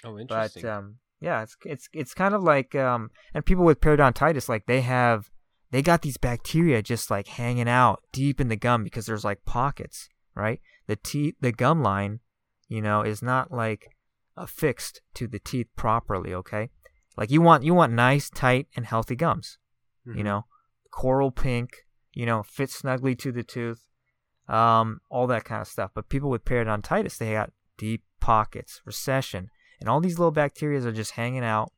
Oh, 0.03 0.19
interesting. 0.19 0.61
But 0.61 0.69
um, 0.69 0.95
yeah, 1.25 1.41
it's 1.41 1.57
it's 1.65 1.89
it's 1.91 2.13
kind 2.13 2.35
of 2.35 2.43
like 2.43 2.75
um, 2.75 3.09
and 3.33 3.43
people 3.43 3.65
with 3.65 3.81
periodontitis, 3.81 4.47
like 4.47 4.67
they 4.67 4.81
have 4.81 5.31
they 5.71 5.81
got 5.81 6.03
these 6.03 6.17
bacteria 6.17 6.83
just 6.83 7.09
like 7.09 7.27
hanging 7.27 7.67
out 7.67 8.03
deep 8.11 8.39
in 8.39 8.47
the 8.47 8.55
gum 8.55 8.83
because 8.83 9.07
there's 9.07 9.25
like 9.25 9.43
pockets, 9.43 10.07
right? 10.35 10.61
The 10.85 10.95
teeth, 10.95 11.33
the 11.41 11.51
gum 11.51 11.81
line, 11.81 12.19
you 12.67 12.79
know, 12.79 13.01
is 13.01 13.23
not 13.23 13.51
like 13.51 13.87
affixed 14.37 15.01
to 15.15 15.25
the 15.27 15.39
teeth 15.39 15.65
properly. 15.75 16.31
Okay, 16.31 16.69
like 17.17 17.31
you 17.31 17.41
want 17.41 17.63
you 17.63 17.73
want 17.73 17.91
nice, 17.91 18.29
tight, 18.29 18.67
and 18.75 18.85
healthy 18.85 19.15
gums. 19.15 19.57
Mm-hmm. 20.07 20.19
You 20.19 20.23
know, 20.25 20.45
coral 20.91 21.31
pink, 21.31 21.71
you 22.13 22.27
know, 22.27 22.43
fit 22.43 22.69
snugly 22.69 23.15
to 23.15 23.31
the 23.31 23.41
tooth, 23.41 23.81
um, 24.47 24.99
all 25.09 25.25
that 25.25 25.43
kind 25.43 25.61
of 25.61 25.67
stuff. 25.67 25.89
But 25.95 26.07
people 26.07 26.29
with 26.29 26.45
periodontitis, 26.45 27.17
they 27.17 27.31
got 27.31 27.51
deep 27.79 28.03
pockets, 28.19 28.83
recession, 28.85 29.49
and 29.79 29.89
all 29.89 29.99
these 29.99 30.17
little 30.17 30.31
bacteria 30.31 30.85
are 30.85 30.91
just 30.91 31.11
hanging 31.11 31.43
out 31.43 31.71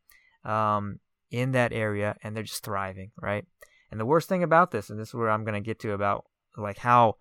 um, 0.44 1.00
in 1.32 1.52
that 1.52 1.74
area 1.74 2.16
and 2.24 2.36
they're 2.36 2.44
just 2.44 2.64
thriving, 2.64 3.12
right? 3.22 3.46
And 3.92 4.00
the 4.00 4.06
worst 4.06 4.30
thing 4.30 4.44
about 4.44 4.72
this, 4.72 4.90
and 4.90 5.00
this 5.00 5.10
is 5.10 5.14
where 5.14 5.30
I'm 5.30 5.44
going 5.44 5.62
to 5.62 5.66
get 5.66 5.80
to 5.80 5.92
about 5.92 6.26
like 6.58 6.80
how 6.80 7.16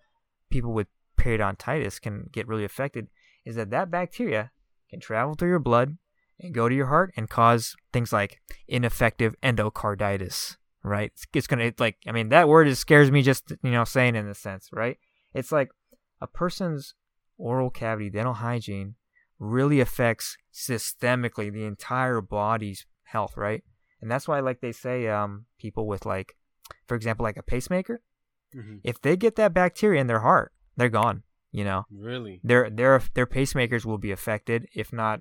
people 0.50 0.72
with 0.72 0.88
periodontitis 1.18 2.00
can 2.00 2.28
get 2.32 2.48
really 2.48 2.64
affected, 2.64 3.08
is 3.44 3.56
that 3.56 3.70
that 3.70 3.90
bacteria 3.90 4.50
can 4.90 5.00
travel 5.00 5.34
through 5.34 5.50
your 5.50 5.58
blood 5.58 5.96
and 6.40 6.54
go 6.54 6.68
to 6.68 6.74
your 6.74 6.86
heart 6.86 7.12
and 7.16 7.30
cause 7.30 7.76
things 7.92 8.12
like 8.12 8.40
infective 8.68 9.34
endocarditis, 9.42 10.56
right? 10.82 11.12
It's, 11.14 11.26
it's 11.32 11.46
going 11.46 11.72
to, 11.72 11.82
like, 11.82 11.96
I 12.06 12.12
mean, 12.12 12.28
that 12.30 12.48
word 12.48 12.74
scares 12.76 13.10
me 13.10 13.22
just, 13.22 13.52
you 13.62 13.70
know, 13.70 13.84
saying 13.84 14.16
in 14.16 14.28
a 14.28 14.34
sense, 14.34 14.68
right? 14.72 14.98
It's 15.32 15.52
like 15.52 15.70
a 16.20 16.26
person's 16.26 16.94
oral 17.38 17.70
cavity 17.70 18.10
dental 18.10 18.34
hygiene 18.34 18.94
really 19.38 19.80
affects 19.80 20.36
systemically 20.52 21.52
the 21.52 21.64
entire 21.64 22.20
body's 22.20 22.86
health, 23.04 23.36
right? 23.36 23.62
And 24.00 24.10
that's 24.10 24.28
why, 24.28 24.40
like 24.40 24.60
they 24.60 24.72
say, 24.72 25.08
um, 25.08 25.46
people 25.58 25.86
with 25.86 26.06
like, 26.06 26.36
for 26.86 26.94
example, 26.94 27.24
like 27.24 27.36
a 27.36 27.42
pacemaker, 27.42 28.02
mm-hmm. 28.54 28.76
if 28.84 29.00
they 29.00 29.16
get 29.16 29.36
that 29.36 29.54
bacteria 29.54 30.00
in 30.00 30.06
their 30.06 30.20
heart, 30.20 30.52
they're 30.76 30.88
gone. 30.88 31.22
You 31.52 31.64
know, 31.64 31.84
really, 31.90 32.40
their 32.44 32.68
their 32.68 33.00
their 33.14 33.26
pacemakers 33.26 33.86
will 33.86 33.96
be 33.96 34.12
affected, 34.12 34.68
if 34.74 34.92
not, 34.92 35.20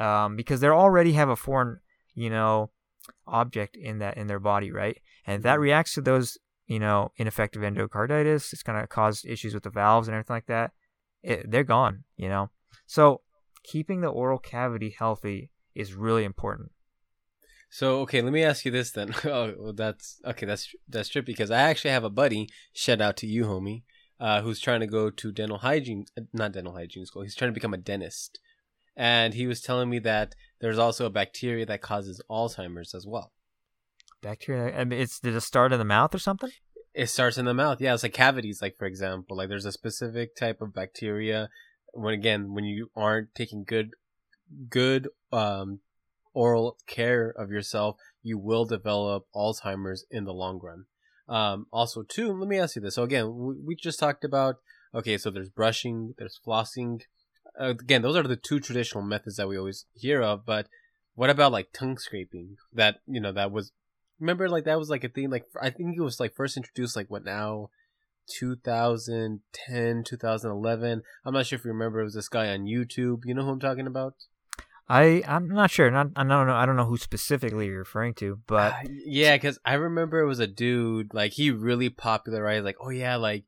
um, 0.00 0.34
because 0.34 0.60
they 0.60 0.68
already 0.68 1.12
have 1.12 1.28
a 1.28 1.36
foreign, 1.36 1.78
you 2.14 2.28
know, 2.28 2.70
object 3.26 3.76
in 3.76 3.98
that 3.98 4.16
in 4.16 4.26
their 4.26 4.40
body, 4.40 4.72
right? 4.72 4.98
And 5.26 5.44
that 5.44 5.54
mm-hmm. 5.54 5.62
reacts 5.62 5.94
to 5.94 6.00
those, 6.00 6.38
you 6.66 6.80
know, 6.80 7.12
infective 7.16 7.62
endocarditis, 7.62 8.52
it's 8.52 8.64
gonna 8.64 8.86
cause 8.88 9.24
issues 9.24 9.54
with 9.54 9.62
the 9.62 9.70
valves 9.70 10.08
and 10.08 10.14
everything 10.16 10.34
like 10.34 10.46
that. 10.46 10.72
It, 11.22 11.48
they're 11.48 11.62
gone. 11.62 12.02
You 12.16 12.28
know, 12.30 12.50
so 12.86 13.20
keeping 13.70 14.00
the 14.00 14.08
oral 14.08 14.38
cavity 14.38 14.94
healthy 14.98 15.50
is 15.76 15.94
really 15.94 16.24
important. 16.24 16.72
So 17.70 18.00
okay, 18.00 18.20
let 18.20 18.32
me 18.32 18.42
ask 18.42 18.64
you 18.64 18.72
this 18.72 18.90
then. 18.90 19.14
oh, 19.24 19.54
well, 19.56 19.72
that's 19.72 20.20
okay. 20.24 20.44
That's 20.44 20.74
that's 20.88 21.08
true 21.08 21.22
because 21.22 21.52
I 21.52 21.60
actually 21.60 21.92
have 21.92 22.02
a 22.02 22.10
buddy. 22.10 22.48
Shout 22.72 23.00
out 23.00 23.16
to 23.18 23.28
you, 23.28 23.44
homie, 23.44 23.82
uh, 24.18 24.42
who's 24.42 24.58
trying 24.58 24.80
to 24.80 24.88
go 24.88 25.08
to 25.08 25.30
dental 25.30 25.58
hygiene, 25.58 26.06
uh, 26.18 26.22
not 26.32 26.52
dental 26.52 26.74
hygiene 26.74 27.06
school. 27.06 27.22
He's 27.22 27.36
trying 27.36 27.52
to 27.52 27.54
become 27.54 27.72
a 27.72 27.78
dentist, 27.78 28.40
and 28.96 29.34
he 29.34 29.46
was 29.46 29.60
telling 29.60 29.88
me 29.88 30.00
that 30.00 30.34
there's 30.60 30.78
also 30.78 31.06
a 31.06 31.10
bacteria 31.10 31.64
that 31.66 31.80
causes 31.80 32.20
Alzheimer's 32.28 32.92
as 32.92 33.06
well. 33.06 33.30
Bacteria. 34.20 34.76
I 34.76 34.82
mean, 34.82 35.00
it's 35.00 35.20
did 35.20 35.36
it 35.36 35.42
start 35.42 35.72
in 35.72 35.78
the 35.78 35.84
mouth 35.84 36.12
or 36.12 36.18
something? 36.18 36.50
It 36.92 37.06
starts 37.06 37.38
in 37.38 37.44
the 37.44 37.54
mouth. 37.54 37.80
Yeah, 37.80 37.94
it's 37.94 38.02
like 38.02 38.14
cavities. 38.14 38.60
Like 38.60 38.76
for 38.78 38.86
example, 38.86 39.36
like 39.36 39.48
there's 39.48 39.64
a 39.64 39.70
specific 39.70 40.34
type 40.34 40.60
of 40.60 40.74
bacteria. 40.74 41.50
When 41.92 42.14
again, 42.14 42.54
when 42.54 42.64
you 42.64 42.90
aren't 42.96 43.34
taking 43.34 43.64
good, 43.64 43.90
good 44.68 45.08
um, 45.32 45.80
oral 46.34 46.76
care 46.86 47.28
of 47.30 47.50
yourself, 47.50 47.96
you 48.22 48.38
will 48.38 48.64
develop 48.64 49.26
Alzheimer's 49.34 50.04
in 50.10 50.24
the 50.24 50.32
long 50.32 50.60
run. 50.62 50.84
Um, 51.28 51.66
also, 51.72 52.02
too, 52.02 52.32
let 52.32 52.48
me 52.48 52.58
ask 52.58 52.76
you 52.76 52.82
this. 52.82 52.96
So 52.96 53.04
again, 53.04 53.36
we, 53.36 53.54
we 53.64 53.76
just 53.76 54.00
talked 54.00 54.24
about 54.24 54.56
okay, 54.94 55.18
so 55.18 55.30
there's 55.30 55.48
brushing, 55.48 56.14
there's 56.18 56.40
flossing. 56.44 57.02
Uh, 57.60 57.70
again, 57.70 58.02
those 58.02 58.16
are 58.16 58.22
the 58.22 58.36
two 58.36 58.60
traditional 58.60 59.04
methods 59.04 59.36
that 59.36 59.48
we 59.48 59.56
always 59.56 59.86
hear 59.94 60.22
of. 60.22 60.44
But 60.44 60.66
what 61.14 61.30
about 61.30 61.52
like 61.52 61.72
tongue 61.72 61.98
scraping? 61.98 62.56
That 62.72 62.96
you 63.06 63.20
know 63.20 63.32
that 63.32 63.52
was 63.52 63.72
remember 64.18 64.48
like 64.48 64.64
that 64.64 64.78
was 64.78 64.90
like 64.90 65.04
a 65.04 65.08
thing. 65.08 65.30
Like 65.30 65.46
I 65.60 65.70
think 65.70 65.96
it 65.96 66.02
was 66.02 66.20
like 66.20 66.34
first 66.34 66.56
introduced 66.56 66.96
like 66.96 67.10
what 67.10 67.24
now. 67.24 67.70
2010 68.30 70.04
2011 70.04 71.02
i'm 71.24 71.34
not 71.34 71.46
sure 71.46 71.58
if 71.58 71.64
you 71.64 71.70
remember 71.70 72.00
it 72.00 72.04
was 72.04 72.14
this 72.14 72.28
guy 72.28 72.48
on 72.48 72.60
youtube 72.60 73.22
you 73.24 73.34
know 73.34 73.42
who 73.42 73.50
i'm 73.50 73.60
talking 73.60 73.86
about 73.86 74.14
I 74.92 75.22
I'm 75.24 75.46
not 75.46 75.70
sure. 75.70 75.88
Not 75.88 76.08
I 76.16 76.24
don't 76.24 76.48
know. 76.48 76.54
I 76.54 76.66
don't 76.66 76.74
know 76.74 76.84
who 76.84 76.96
specifically 76.96 77.66
you're 77.66 77.78
referring 77.78 78.12
to, 78.14 78.40
but 78.48 78.72
Uh, 78.72 78.88
yeah, 79.04 79.36
because 79.36 79.56
I 79.64 79.74
remember 79.74 80.18
it 80.18 80.26
was 80.26 80.40
a 80.40 80.48
dude 80.48 81.14
like 81.14 81.34
he 81.34 81.52
really 81.52 81.90
popularized 81.90 82.64
like 82.64 82.74
oh 82.80 82.90
yeah 82.90 83.14
like 83.14 83.44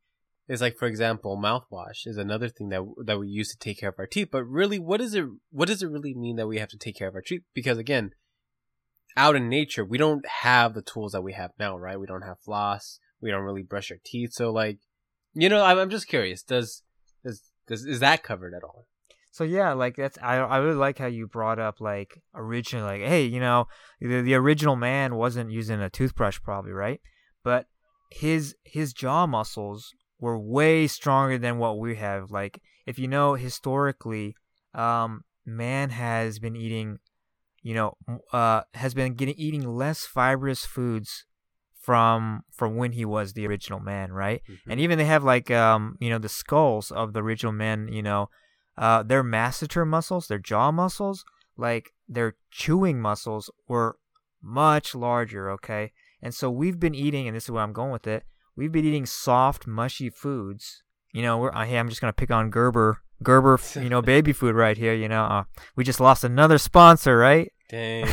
it's 0.46 0.62
like 0.62 0.76
for 0.76 0.86
example 0.86 1.36
mouthwash 1.36 2.06
is 2.06 2.16
another 2.16 2.48
thing 2.48 2.68
that 2.68 2.84
that 3.04 3.18
we 3.18 3.26
use 3.26 3.50
to 3.50 3.58
take 3.58 3.80
care 3.80 3.88
of 3.88 3.96
our 3.98 4.06
teeth. 4.06 4.28
But 4.30 4.44
really, 4.44 4.78
what 4.78 5.00
is 5.00 5.16
it? 5.16 5.24
What 5.50 5.66
does 5.66 5.82
it 5.82 5.90
really 5.90 6.14
mean 6.14 6.36
that 6.36 6.46
we 6.46 6.58
have 6.58 6.68
to 6.68 6.78
take 6.78 6.96
care 6.96 7.08
of 7.08 7.14
our 7.16 7.20
teeth? 7.20 7.42
Because 7.54 7.76
again, 7.76 8.12
out 9.16 9.34
in 9.34 9.48
nature, 9.48 9.84
we 9.84 9.98
don't 9.98 10.24
have 10.42 10.74
the 10.74 10.82
tools 10.82 11.10
that 11.10 11.22
we 11.22 11.32
have 11.32 11.50
now, 11.58 11.76
right? 11.76 11.98
We 11.98 12.06
don't 12.06 12.22
have 12.22 12.38
floss. 12.38 13.00
We 13.22 13.30
don't 13.30 13.44
really 13.44 13.62
brush 13.62 13.90
our 13.90 13.98
teeth. 14.04 14.32
So 14.32 14.52
like, 14.52 14.78
you 15.32 15.48
know, 15.48 15.64
I'm, 15.64 15.88
just 15.88 16.08
curious. 16.08 16.42
Does 16.42 16.82
does 17.24 17.42
does 17.66 17.86
is 17.86 18.00
that 18.00 18.22
covered 18.22 18.54
at 18.54 18.64
all? 18.64 18.86
So 19.30 19.44
yeah, 19.44 19.72
like 19.72 19.96
that's 19.96 20.18
I 20.20 20.36
I 20.36 20.58
really 20.58 20.76
like 20.76 20.98
how 20.98 21.06
you 21.06 21.26
brought 21.26 21.58
up 21.58 21.80
like 21.80 22.20
originally 22.34 22.98
like 22.98 23.08
hey 23.08 23.24
you 23.24 23.40
know 23.40 23.66
the, 24.00 24.20
the 24.20 24.34
original 24.34 24.76
man 24.76 25.14
wasn't 25.14 25.50
using 25.50 25.80
a 25.80 25.88
toothbrush 25.88 26.38
probably 26.42 26.72
right, 26.72 27.00
but 27.42 27.66
his 28.10 28.54
his 28.64 28.92
jaw 28.92 29.26
muscles 29.26 29.94
were 30.20 30.38
way 30.38 30.86
stronger 30.86 31.38
than 31.38 31.58
what 31.58 31.78
we 31.78 31.96
have. 31.96 32.30
Like 32.30 32.60
if 32.86 32.98
you 32.98 33.08
know 33.08 33.34
historically, 33.34 34.34
um, 34.74 35.24
man 35.46 35.90
has 35.90 36.38
been 36.38 36.56
eating, 36.56 36.98
you 37.62 37.74
know, 37.74 37.96
uh, 38.32 38.62
has 38.74 38.94
been 38.94 39.14
getting 39.14 39.34
eating 39.36 39.66
less 39.66 40.04
fibrous 40.04 40.64
foods 40.64 41.24
from 41.82 42.44
from 42.50 42.76
when 42.76 42.92
he 42.92 43.04
was 43.04 43.34
the 43.34 43.46
original 43.46 43.80
man, 43.80 44.12
right? 44.12 44.40
Mm-hmm. 44.48 44.70
And 44.70 44.80
even 44.80 44.96
they 44.96 45.04
have 45.04 45.24
like 45.24 45.50
um 45.50 45.96
you 46.00 46.08
know 46.08 46.18
the 46.18 46.30
skulls 46.30 46.90
of 46.90 47.12
the 47.12 47.22
original 47.22 47.52
men, 47.52 47.88
you 47.92 48.02
know 48.02 48.30
uh, 48.76 49.02
their 49.02 49.22
masseter 49.22 49.86
muscles, 49.86 50.26
their 50.26 50.38
jaw 50.38 50.70
muscles, 50.70 51.24
like 51.56 51.90
their 52.08 52.36
chewing 52.50 53.00
muscles 53.00 53.50
were 53.68 53.96
much 54.42 54.94
larger, 54.94 55.50
okay? 55.50 55.92
And 56.22 56.34
so 56.34 56.50
we've 56.50 56.80
been 56.80 56.94
eating, 56.94 57.26
and 57.26 57.36
this 57.36 57.44
is 57.44 57.50
where 57.50 57.62
I'm 57.62 57.72
going 57.72 57.92
with 57.92 58.06
it, 58.06 58.24
we've 58.56 58.72
been 58.72 58.84
eating 58.84 59.06
soft, 59.06 59.66
mushy 59.66 60.08
foods. 60.08 60.82
You 61.12 61.22
know, 61.22 61.38
we're, 61.38 61.52
hey, 61.52 61.78
I'm 61.78 61.88
just 61.88 62.00
to 62.00 62.12
pick 62.12 62.30
on 62.30 62.50
Gerber, 62.50 63.02
Gerber, 63.22 63.60
you 63.76 63.90
know, 63.90 64.00
baby 64.00 64.32
food 64.32 64.54
right 64.54 64.76
here, 64.76 64.94
you 64.94 65.08
know. 65.08 65.24
Uh, 65.24 65.44
we 65.76 65.84
just 65.84 66.00
lost 66.00 66.24
another 66.24 66.58
sponsor, 66.58 67.16
right? 67.16 67.52
Dang. 67.68 68.08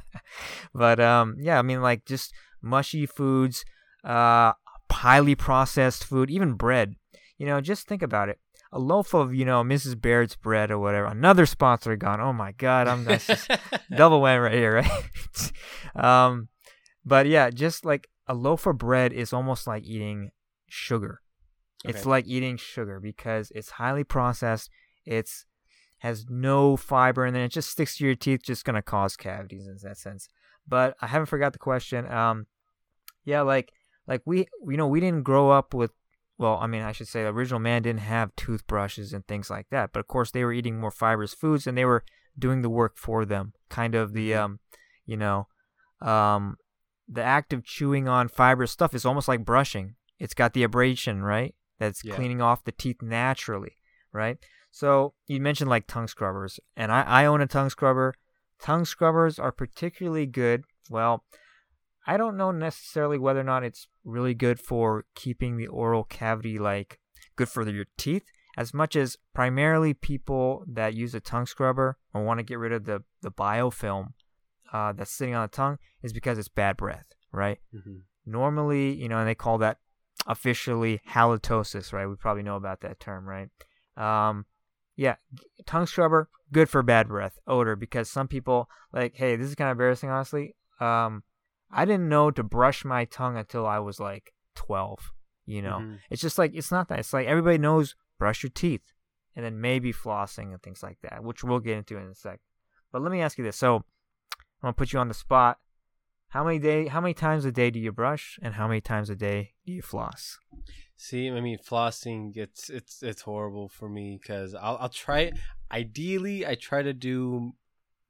but 0.74 1.00
um, 1.00 1.36
yeah, 1.38 1.58
I 1.58 1.62
mean, 1.62 1.82
like 1.82 2.04
just 2.06 2.32
mushy 2.64 3.06
foods, 3.06 3.64
uh, 4.04 4.52
highly 4.90 5.34
processed 5.34 6.04
food, 6.04 6.30
even 6.30 6.54
bread. 6.54 6.94
You 7.38 7.46
know, 7.46 7.60
just 7.60 7.88
think 7.88 8.02
about 8.02 8.28
it 8.28 8.38
a 8.74 8.78
loaf 8.78 9.14
of 9.14 9.32
you 9.32 9.44
know 9.44 9.62
Mrs. 9.62 9.98
Baird's 9.98 10.34
bread 10.34 10.70
or 10.70 10.78
whatever. 10.78 11.06
Another 11.06 11.46
sponsor 11.46 11.96
gone. 11.96 12.20
Oh 12.20 12.32
my 12.32 12.52
God, 12.52 12.88
I'm 12.88 13.04
that's 13.04 13.26
just 13.26 13.48
double 13.96 14.20
whammy 14.20 14.42
right 14.42 14.52
here, 14.52 14.74
right? 14.74 15.52
um, 16.04 16.48
but 17.04 17.26
yeah, 17.26 17.50
just 17.50 17.84
like 17.84 18.08
a 18.26 18.34
loaf 18.34 18.66
of 18.66 18.78
bread 18.78 19.12
is 19.12 19.32
almost 19.32 19.66
like 19.66 19.84
eating 19.84 20.30
sugar. 20.68 21.20
Okay. 21.86 21.96
It's 21.96 22.04
like 22.04 22.26
eating 22.26 22.56
sugar 22.56 22.98
because 22.98 23.52
it's 23.54 23.70
highly 23.70 24.02
processed. 24.02 24.70
It's 25.06 25.46
has 25.98 26.26
no 26.28 26.76
fiber, 26.76 27.24
and 27.24 27.34
then 27.34 27.44
it 27.44 27.52
just 27.52 27.70
sticks 27.70 27.96
to 27.98 28.04
your 28.04 28.16
teeth, 28.16 28.42
just 28.42 28.64
gonna 28.64 28.82
cause 28.82 29.16
cavities 29.16 29.68
in 29.68 29.78
that 29.84 29.98
sense. 29.98 30.28
But 30.66 30.96
I 31.00 31.06
haven't 31.06 31.26
forgot 31.26 31.52
the 31.52 31.58
question. 31.60 32.10
Um, 32.10 32.46
yeah, 33.24 33.42
like 33.42 33.72
like 34.06 34.22
we 34.24 34.46
you 34.66 34.76
know 34.76 34.86
we 34.86 35.00
didn't 35.00 35.22
grow 35.22 35.50
up 35.50 35.74
with 35.74 35.90
well, 36.36 36.58
I 36.60 36.66
mean, 36.66 36.82
I 36.82 36.92
should 36.92 37.08
say 37.08 37.22
the 37.22 37.28
original 37.28 37.60
man 37.60 37.82
didn't 37.82 38.00
have 38.00 38.34
toothbrushes 38.34 39.12
and 39.12 39.26
things 39.26 39.50
like 39.50 39.68
that. 39.70 39.92
But 39.92 40.00
of 40.00 40.08
course, 40.08 40.30
they 40.30 40.44
were 40.44 40.52
eating 40.52 40.80
more 40.80 40.90
fibrous 40.90 41.32
foods 41.32 41.66
and 41.66 41.78
they 41.78 41.84
were 41.84 42.04
doing 42.38 42.62
the 42.62 42.70
work 42.70 42.96
for 42.96 43.24
them. 43.24 43.52
Kind 43.68 43.94
of 43.94 44.12
the, 44.12 44.34
um, 44.34 44.58
you 45.06 45.16
know, 45.16 45.46
um, 46.00 46.56
the 47.08 47.22
act 47.22 47.52
of 47.52 47.64
chewing 47.64 48.08
on 48.08 48.28
fibrous 48.28 48.72
stuff 48.72 48.94
is 48.94 49.06
almost 49.06 49.28
like 49.28 49.44
brushing. 49.44 49.94
It's 50.18 50.34
got 50.34 50.54
the 50.54 50.64
abrasion, 50.64 51.22
right? 51.22 51.54
That's 51.78 52.04
yeah. 52.04 52.14
cleaning 52.14 52.40
off 52.40 52.64
the 52.64 52.72
teeth 52.72 53.00
naturally, 53.00 53.76
right? 54.12 54.38
So 54.70 55.14
you 55.28 55.40
mentioned 55.40 55.70
like 55.70 55.86
tongue 55.86 56.08
scrubbers, 56.08 56.58
and 56.76 56.90
I, 56.90 57.02
I 57.02 57.26
own 57.26 57.40
a 57.40 57.46
tongue 57.46 57.70
scrubber. 57.70 58.14
Tongue 58.60 58.84
scrubbers 58.84 59.38
are 59.38 59.52
particularly 59.52 60.26
good. 60.26 60.64
Well, 60.90 61.24
I 62.06 62.16
don't 62.16 62.36
know 62.36 62.50
necessarily 62.50 63.18
whether 63.18 63.40
or 63.40 63.44
not 63.44 63.64
it's 63.64 63.88
really 64.04 64.34
good 64.34 64.60
for 64.60 65.04
keeping 65.14 65.56
the 65.56 65.66
oral 65.66 66.04
cavity 66.04 66.58
like 66.58 67.00
good 67.36 67.48
for 67.48 67.68
your 67.68 67.86
teeth 67.96 68.24
as 68.56 68.72
much 68.72 68.94
as 68.94 69.16
primarily 69.34 69.94
people 69.94 70.64
that 70.68 70.94
use 70.94 71.14
a 71.14 71.20
tongue 71.20 71.46
scrubber 71.46 71.98
or 72.12 72.22
want 72.22 72.38
to 72.38 72.44
get 72.44 72.58
rid 72.58 72.72
of 72.72 72.84
the, 72.84 73.02
the 73.22 73.30
biofilm 73.30 74.12
uh, 74.72 74.92
that's 74.92 75.10
sitting 75.10 75.34
on 75.34 75.42
the 75.42 75.48
tongue 75.48 75.78
is 76.02 76.12
because 76.12 76.38
it's 76.38 76.48
bad 76.48 76.76
breath, 76.76 77.06
right? 77.32 77.58
Mm-hmm. 77.74 77.98
Normally, 78.26 78.92
you 78.94 79.08
know, 79.08 79.18
and 79.18 79.28
they 79.28 79.34
call 79.34 79.58
that 79.58 79.78
officially 80.26 81.00
halitosis, 81.10 81.92
right? 81.92 82.06
We 82.06 82.16
probably 82.16 82.42
know 82.42 82.56
about 82.56 82.80
that 82.82 83.00
term, 83.00 83.26
right? 83.28 83.48
Um, 83.96 84.46
yeah, 84.96 85.16
tongue 85.66 85.86
scrubber, 85.86 86.28
good 86.52 86.68
for 86.68 86.82
bad 86.82 87.08
breath 87.08 87.38
odor 87.46 87.76
because 87.76 88.08
some 88.08 88.28
people 88.28 88.68
like, 88.92 89.14
hey, 89.16 89.36
this 89.36 89.48
is 89.48 89.54
kind 89.54 89.70
of 89.70 89.74
embarrassing, 89.74 90.10
honestly. 90.10 90.54
Um, 90.80 91.22
I 91.74 91.84
didn't 91.84 92.08
know 92.08 92.30
to 92.30 92.42
brush 92.42 92.84
my 92.84 93.04
tongue 93.04 93.36
until 93.36 93.66
I 93.66 93.80
was 93.80 93.98
like 93.98 94.32
12. 94.54 95.12
You 95.46 95.60
know, 95.60 95.78
mm-hmm. 95.80 95.94
it's 96.08 96.22
just 96.22 96.38
like, 96.38 96.52
it's 96.54 96.70
not 96.70 96.88
that. 96.88 97.00
It's 97.00 97.12
like 97.12 97.26
everybody 97.26 97.58
knows 97.58 97.96
brush 98.18 98.42
your 98.42 98.50
teeth 98.50 98.92
and 99.36 99.44
then 99.44 99.60
maybe 99.60 99.92
flossing 99.92 100.52
and 100.52 100.62
things 100.62 100.82
like 100.82 100.98
that, 101.02 101.22
which 101.22 101.44
we'll 101.44 101.58
get 101.58 101.76
into 101.76 101.98
in 101.98 102.06
a 102.06 102.14
sec. 102.14 102.40
But 102.92 103.02
let 103.02 103.12
me 103.12 103.20
ask 103.20 103.36
you 103.36 103.44
this. 103.44 103.56
So 103.56 103.76
I'm 103.76 103.82
going 104.62 104.74
to 104.74 104.78
put 104.78 104.92
you 104.92 105.00
on 105.00 105.08
the 105.08 105.14
spot. 105.14 105.58
How 106.28 106.42
many 106.44 106.58
day, 106.58 106.86
how 106.86 107.00
many 107.00 107.12
times 107.14 107.44
a 107.44 107.52
day 107.52 107.70
do 107.70 107.78
you 107.78 107.92
brush 107.92 108.38
and 108.42 108.54
how 108.54 108.66
many 108.66 108.80
times 108.80 109.10
a 109.10 109.14
day 109.14 109.52
do 109.66 109.72
you 109.72 109.82
floss? 109.82 110.38
See, 110.96 111.28
I 111.28 111.40
mean, 111.40 111.58
flossing 111.58 112.36
it's 112.36 112.70
it's 112.70 113.02
it's 113.02 113.22
horrible 113.22 113.68
for 113.68 113.88
me 113.88 114.18
because 114.20 114.54
I'll 114.54 114.78
I'll 114.80 114.88
try. 114.88 115.32
Ideally, 115.70 116.46
I 116.46 116.54
try 116.54 116.82
to 116.82 116.92
do 116.92 117.52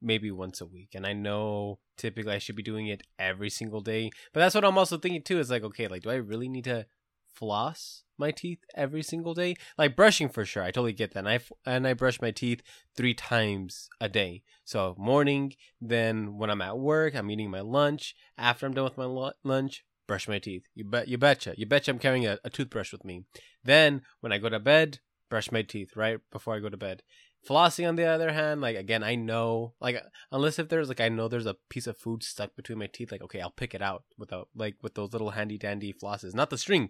maybe 0.01 0.31
once 0.31 0.61
a 0.61 0.65
week, 0.65 0.89
and 0.93 1.05
I 1.05 1.13
know 1.13 1.79
typically 1.97 2.33
I 2.33 2.39
should 2.39 2.55
be 2.55 2.63
doing 2.63 2.87
it 2.87 3.03
every 3.17 3.49
single 3.49 3.81
day. 3.81 4.11
But 4.33 4.41
that's 4.41 4.55
what 4.55 4.65
I'm 4.65 4.77
also 4.77 4.97
thinking 4.97 5.21
too. 5.21 5.39
Is 5.39 5.49
like, 5.49 5.63
okay, 5.63 5.87
like, 5.87 6.03
do 6.03 6.09
I 6.09 6.15
really 6.15 6.49
need 6.49 6.65
to 6.65 6.85
floss 7.33 8.03
my 8.17 8.31
teeth 8.31 8.59
every 8.75 9.03
single 9.03 9.33
day? 9.33 9.55
Like 9.77 9.95
brushing 9.95 10.29
for 10.29 10.45
sure. 10.45 10.63
I 10.63 10.67
totally 10.67 10.93
get 10.93 11.13
that. 11.13 11.19
And 11.19 11.29
I 11.29 11.39
and 11.65 11.87
I 11.87 11.93
brush 11.93 12.21
my 12.21 12.31
teeth 12.31 12.61
three 12.95 13.13
times 13.13 13.89
a 13.99 14.09
day. 14.09 14.43
So 14.63 14.95
morning, 14.97 15.53
then 15.81 16.37
when 16.37 16.49
I'm 16.49 16.61
at 16.61 16.79
work, 16.79 17.15
I'm 17.15 17.29
eating 17.29 17.51
my 17.51 17.61
lunch. 17.61 18.15
After 18.37 18.65
I'm 18.65 18.73
done 18.73 18.85
with 18.85 18.97
my 18.97 19.31
lunch, 19.43 19.83
brush 20.07 20.27
my 20.27 20.39
teeth. 20.39 20.63
You 20.73 20.85
bet. 20.85 21.07
You 21.07 21.17
betcha. 21.17 21.53
You 21.57 21.65
betcha. 21.65 21.91
I'm 21.91 21.99
carrying 21.99 22.25
a, 22.25 22.39
a 22.43 22.49
toothbrush 22.49 22.91
with 22.91 23.05
me. 23.05 23.23
Then 23.63 24.01
when 24.21 24.31
I 24.31 24.37
go 24.37 24.49
to 24.49 24.59
bed, 24.59 24.99
brush 25.29 25.51
my 25.51 25.61
teeth 25.61 25.95
right 25.95 26.19
before 26.31 26.55
I 26.55 26.59
go 26.59 26.69
to 26.69 26.77
bed. 26.77 27.03
Flossing, 27.47 27.87
on 27.87 27.95
the 27.95 28.05
other 28.05 28.33
hand, 28.33 28.61
like 28.61 28.75
again, 28.75 29.03
I 29.03 29.15
know, 29.15 29.73
like 29.79 30.01
unless 30.31 30.57
if 30.57 30.69
there's 30.69 30.89
like 30.89 30.99
I 30.99 31.09
know 31.09 31.27
there's 31.27 31.45
a 31.45 31.57
piece 31.69 31.85
of 31.85 31.97
food 31.97 32.23
stuck 32.23 32.55
between 32.55 32.79
my 32.79 32.87
teeth, 32.87 33.11
like 33.11 33.21
okay, 33.23 33.39
I'll 33.39 33.51
pick 33.51 33.75
it 33.75 33.81
out 33.81 34.03
without 34.17 34.49
like 34.55 34.75
with 34.81 34.95
those 34.95 35.13
little 35.13 35.31
handy 35.31 35.57
dandy 35.57 35.93
flosses, 35.93 36.33
not 36.33 36.49
the 36.49 36.57
string 36.57 36.89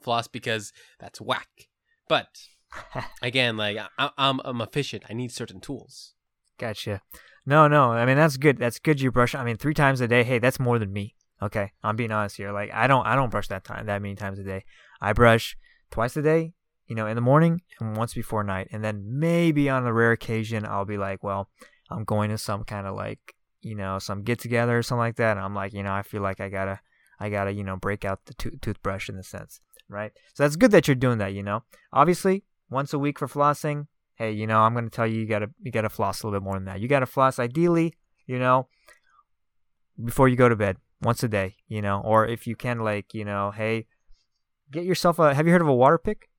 floss 0.00 0.28
because 0.28 0.72
that's 0.98 1.20
whack. 1.20 1.68
But 2.08 2.28
again, 3.22 3.56
like 3.56 3.76
I, 3.98 4.10
I'm 4.16 4.40
I'm 4.44 4.60
efficient. 4.62 5.04
I 5.10 5.12
need 5.12 5.30
certain 5.30 5.60
tools. 5.60 6.14
Gotcha. 6.58 7.02
No, 7.44 7.68
no. 7.68 7.92
I 7.92 8.06
mean 8.06 8.16
that's 8.16 8.38
good. 8.38 8.56
That's 8.56 8.78
good. 8.78 9.00
You 9.00 9.12
brush. 9.12 9.34
I 9.34 9.44
mean 9.44 9.56
three 9.56 9.74
times 9.74 10.00
a 10.00 10.08
day. 10.08 10.22
Hey, 10.22 10.38
that's 10.38 10.58
more 10.58 10.78
than 10.78 10.92
me. 10.92 11.16
Okay, 11.42 11.72
I'm 11.82 11.96
being 11.96 12.12
honest 12.12 12.36
here. 12.36 12.52
Like 12.52 12.70
I 12.72 12.86
don't 12.86 13.06
I 13.06 13.14
don't 13.14 13.30
brush 13.30 13.48
that 13.48 13.64
time 13.64 13.86
that 13.86 14.00
many 14.00 14.14
times 14.14 14.38
a 14.38 14.44
day. 14.44 14.64
I 15.00 15.12
brush 15.12 15.56
twice 15.90 16.16
a 16.16 16.22
day 16.22 16.54
you 16.90 16.96
know, 16.96 17.06
in 17.06 17.14
the 17.14 17.20
morning 17.20 17.62
and 17.78 17.96
once 17.96 18.14
before 18.14 18.42
night. 18.42 18.66
And 18.72 18.82
then 18.82 19.04
maybe 19.06 19.70
on 19.70 19.86
a 19.86 19.92
rare 19.92 20.10
occasion, 20.10 20.66
I'll 20.66 20.84
be 20.84 20.98
like, 20.98 21.22
well, 21.22 21.48
I'm 21.88 22.02
going 22.02 22.30
to 22.30 22.36
some 22.36 22.64
kind 22.64 22.84
of 22.84 22.96
like, 22.96 23.36
you 23.62 23.76
know, 23.76 24.00
some 24.00 24.24
get 24.24 24.40
together 24.40 24.76
or 24.76 24.82
something 24.82 24.98
like 24.98 25.14
that. 25.14 25.36
And 25.36 25.40
I'm 25.46 25.54
like, 25.54 25.72
you 25.72 25.84
know, 25.84 25.92
I 25.92 26.02
feel 26.02 26.20
like 26.20 26.40
I 26.40 26.48
gotta, 26.48 26.80
I 27.20 27.30
gotta, 27.30 27.52
you 27.52 27.62
know, 27.62 27.76
break 27.76 28.04
out 28.04 28.26
the 28.26 28.34
to- 28.34 28.58
toothbrush 28.60 29.08
in 29.08 29.14
a 29.14 29.22
sense, 29.22 29.60
right? 29.88 30.10
So 30.34 30.42
that's 30.42 30.56
good 30.56 30.72
that 30.72 30.88
you're 30.88 30.96
doing 30.96 31.18
that, 31.18 31.32
you 31.32 31.44
know. 31.44 31.62
Obviously, 31.92 32.42
once 32.68 32.92
a 32.92 32.98
week 32.98 33.20
for 33.20 33.28
flossing, 33.28 33.86
hey, 34.16 34.32
you 34.32 34.48
know, 34.48 34.58
I'm 34.58 34.74
gonna 34.74 34.90
tell 34.90 35.06
you, 35.06 35.20
you 35.20 35.26
gotta, 35.26 35.50
you 35.62 35.70
gotta 35.70 35.90
floss 35.90 36.24
a 36.24 36.26
little 36.26 36.40
bit 36.40 36.44
more 36.44 36.54
than 36.54 36.64
that. 36.64 36.80
You 36.80 36.88
gotta 36.88 37.06
floss 37.06 37.38
ideally, 37.38 37.94
you 38.26 38.40
know, 38.40 38.66
before 40.04 40.28
you 40.28 40.34
go 40.34 40.48
to 40.48 40.56
bed, 40.56 40.76
once 41.02 41.22
a 41.22 41.28
day, 41.28 41.54
you 41.68 41.82
know, 41.82 42.00
or 42.04 42.26
if 42.26 42.48
you 42.48 42.56
can, 42.56 42.80
like, 42.80 43.14
you 43.14 43.24
know, 43.24 43.52
hey, 43.52 43.86
get 44.72 44.84
yourself 44.84 45.20
a. 45.20 45.34
Have 45.34 45.46
you 45.46 45.52
heard 45.52 45.62
of 45.62 45.68
a 45.68 45.74
water 45.74 45.96
pick, 45.96 46.29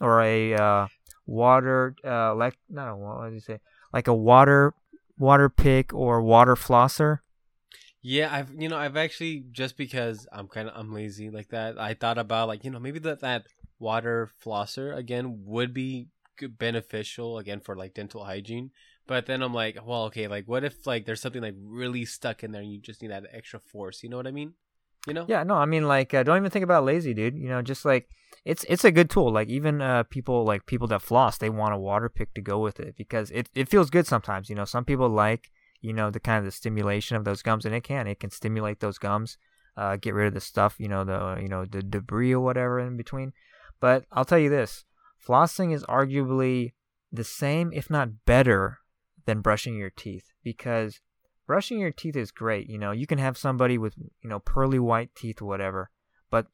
or 0.00 0.22
a 0.22 0.54
uh, 0.54 0.86
water, 1.26 1.94
uh, 2.04 2.34
like, 2.34 2.56
no, 2.68 2.96
what 2.96 3.24
did 3.26 3.34
you 3.34 3.40
say? 3.40 3.60
Like 3.92 4.08
a 4.08 4.14
water, 4.14 4.74
water 5.18 5.48
pick 5.48 5.92
or 5.94 6.22
water 6.22 6.54
flosser. 6.54 7.20
Yeah, 8.00 8.32
I've 8.32 8.50
you 8.56 8.68
know 8.68 8.76
I've 8.76 8.96
actually 8.96 9.44
just 9.50 9.76
because 9.76 10.26
I'm 10.32 10.46
kind 10.46 10.68
of 10.68 10.74
I'm 10.76 10.92
lazy 10.92 11.30
like 11.30 11.48
that. 11.48 11.78
I 11.80 11.94
thought 11.94 12.16
about 12.16 12.48
like 12.48 12.64
you 12.64 12.70
know 12.70 12.78
maybe 12.78 13.00
that 13.00 13.20
that 13.20 13.46
water 13.78 14.30
flosser 14.44 14.96
again 14.96 15.42
would 15.44 15.74
be 15.74 16.08
beneficial 16.40 17.38
again 17.38 17.60
for 17.60 17.74
like 17.76 17.94
dental 17.94 18.24
hygiene. 18.24 18.70
But 19.06 19.26
then 19.26 19.42
I'm 19.42 19.54
like, 19.54 19.78
well, 19.84 20.04
okay, 20.04 20.28
like 20.28 20.46
what 20.46 20.64
if 20.64 20.86
like 20.86 21.06
there's 21.06 21.20
something 21.20 21.42
like 21.42 21.56
really 21.58 22.04
stuck 22.04 22.44
in 22.44 22.52
there 22.52 22.62
and 22.62 22.70
you 22.70 22.78
just 22.78 23.02
need 23.02 23.10
that 23.10 23.26
extra 23.32 23.58
force? 23.58 24.02
You 24.02 24.10
know 24.10 24.16
what 24.16 24.26
I 24.26 24.32
mean? 24.32 24.54
You 25.06 25.14
know? 25.14 25.24
Yeah, 25.28 25.42
no, 25.42 25.54
I 25.54 25.64
mean 25.64 25.88
like 25.88 26.14
uh, 26.14 26.22
don't 26.22 26.36
even 26.36 26.50
think 26.50 26.64
about 26.64 26.84
lazy, 26.84 27.14
dude. 27.14 27.36
You 27.36 27.48
know, 27.48 27.62
just 27.62 27.84
like 27.84 28.08
it's 28.44 28.64
it's 28.68 28.84
a 28.84 28.92
good 28.92 29.10
tool. 29.10 29.32
Like 29.32 29.48
even 29.48 29.80
uh, 29.80 30.04
people 30.04 30.44
like 30.44 30.66
people 30.66 30.86
that 30.88 31.02
floss, 31.02 31.38
they 31.38 31.50
want 31.50 31.74
a 31.74 31.78
water 31.78 32.08
pick 32.08 32.34
to 32.34 32.40
go 32.40 32.58
with 32.58 32.80
it 32.80 32.96
because 32.96 33.30
it 33.30 33.48
it 33.54 33.68
feels 33.68 33.90
good 33.90 34.06
sometimes. 34.06 34.48
You 34.48 34.56
know, 34.56 34.64
some 34.64 34.84
people 34.84 35.08
like 35.08 35.50
you 35.80 35.92
know 35.92 36.10
the 36.10 36.20
kind 36.20 36.38
of 36.38 36.44
the 36.44 36.50
stimulation 36.50 37.16
of 37.16 37.24
those 37.24 37.42
gums, 37.42 37.64
and 37.64 37.74
it 37.74 37.82
can 37.82 38.06
it 38.06 38.20
can 38.20 38.30
stimulate 38.30 38.80
those 38.80 38.98
gums, 38.98 39.36
uh, 39.76 39.96
get 39.96 40.14
rid 40.14 40.28
of 40.28 40.34
the 40.34 40.40
stuff, 40.40 40.76
you 40.78 40.88
know 40.88 41.04
the 41.04 41.38
you 41.40 41.48
know 41.48 41.64
the 41.64 41.82
debris 41.82 42.32
or 42.32 42.40
whatever 42.40 42.78
in 42.80 42.96
between. 42.96 43.32
But 43.80 44.04
I'll 44.10 44.24
tell 44.24 44.38
you 44.38 44.50
this, 44.50 44.84
flossing 45.26 45.72
is 45.72 45.84
arguably 45.84 46.72
the 47.12 47.24
same, 47.24 47.72
if 47.72 47.88
not 47.88 48.24
better, 48.24 48.78
than 49.28 49.40
brushing 49.40 49.76
your 49.76 49.90
teeth 49.90 50.32
because 50.42 51.00
brushing 51.46 51.78
your 51.78 51.90
teeth 51.90 52.16
is 52.16 52.30
great. 52.30 52.68
You 52.68 52.78
know, 52.78 52.92
you 52.92 53.06
can 53.06 53.18
have 53.18 53.36
somebody 53.36 53.78
with, 53.78 53.94
you 53.98 54.28
know, 54.28 54.38
pearly 54.38 54.78
white 54.78 55.14
teeth 55.14 55.42
whatever, 55.42 55.90
but 56.30 56.46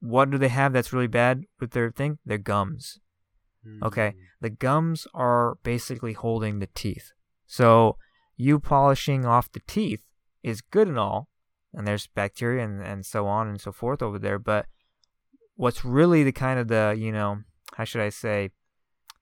what 0.00 0.30
do 0.30 0.38
they 0.38 0.48
have 0.48 0.72
that's 0.72 0.92
really 0.92 1.06
bad 1.06 1.44
with 1.60 1.72
their 1.72 1.90
thing? 1.90 2.18
Their 2.24 2.38
gums. 2.38 3.00
Okay. 3.82 4.08
Mm. 4.08 4.14
The 4.40 4.50
gums 4.50 5.06
are 5.14 5.58
basically 5.62 6.12
holding 6.12 6.58
the 6.58 6.68
teeth. 6.68 7.12
So 7.46 7.96
you 8.36 8.60
polishing 8.60 9.24
off 9.24 9.50
the 9.50 9.62
teeth 9.66 10.02
is 10.42 10.60
good 10.60 10.88
and 10.88 10.98
all, 10.98 11.28
and 11.72 11.86
there's 11.86 12.06
bacteria 12.06 12.64
and, 12.64 12.80
and 12.82 13.04
so 13.04 13.26
on 13.26 13.48
and 13.48 13.60
so 13.60 13.72
forth 13.72 14.02
over 14.02 14.18
there, 14.18 14.38
but 14.38 14.66
what's 15.56 15.84
really 15.84 16.22
the 16.22 16.32
kind 16.32 16.58
of 16.58 16.68
the, 16.68 16.94
you 16.96 17.10
know, 17.10 17.38
how 17.74 17.84
should 17.84 18.02
I 18.02 18.10
say, 18.10 18.50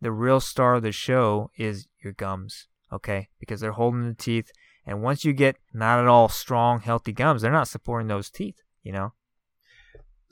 the 0.01 0.13
real 0.13 0.41
star 0.41 0.75
of 0.75 0.83
the 0.83 0.93
show 0.93 1.51
is 1.57 1.87
your 2.03 2.13
gums, 2.13 2.69
okay? 2.93 3.29
Because 3.39 3.61
they're 3.61 3.73
holding 3.73 4.07
the 4.07 4.15
teeth, 4.15 4.51
and 4.85 5.03
once 5.03 5.25
you 5.25 5.33
get 5.33 5.57
not 5.73 5.99
at 5.99 6.09
all 6.09 6.29
strong, 6.29 6.81
healthy 6.81 7.13
gums, 7.13 7.43
they're 7.43 7.53
not 7.53 7.69
supporting 7.69 8.09
those 8.09 8.31
teeth, 8.31 8.61
you 8.83 8.93
know? 8.93 9.15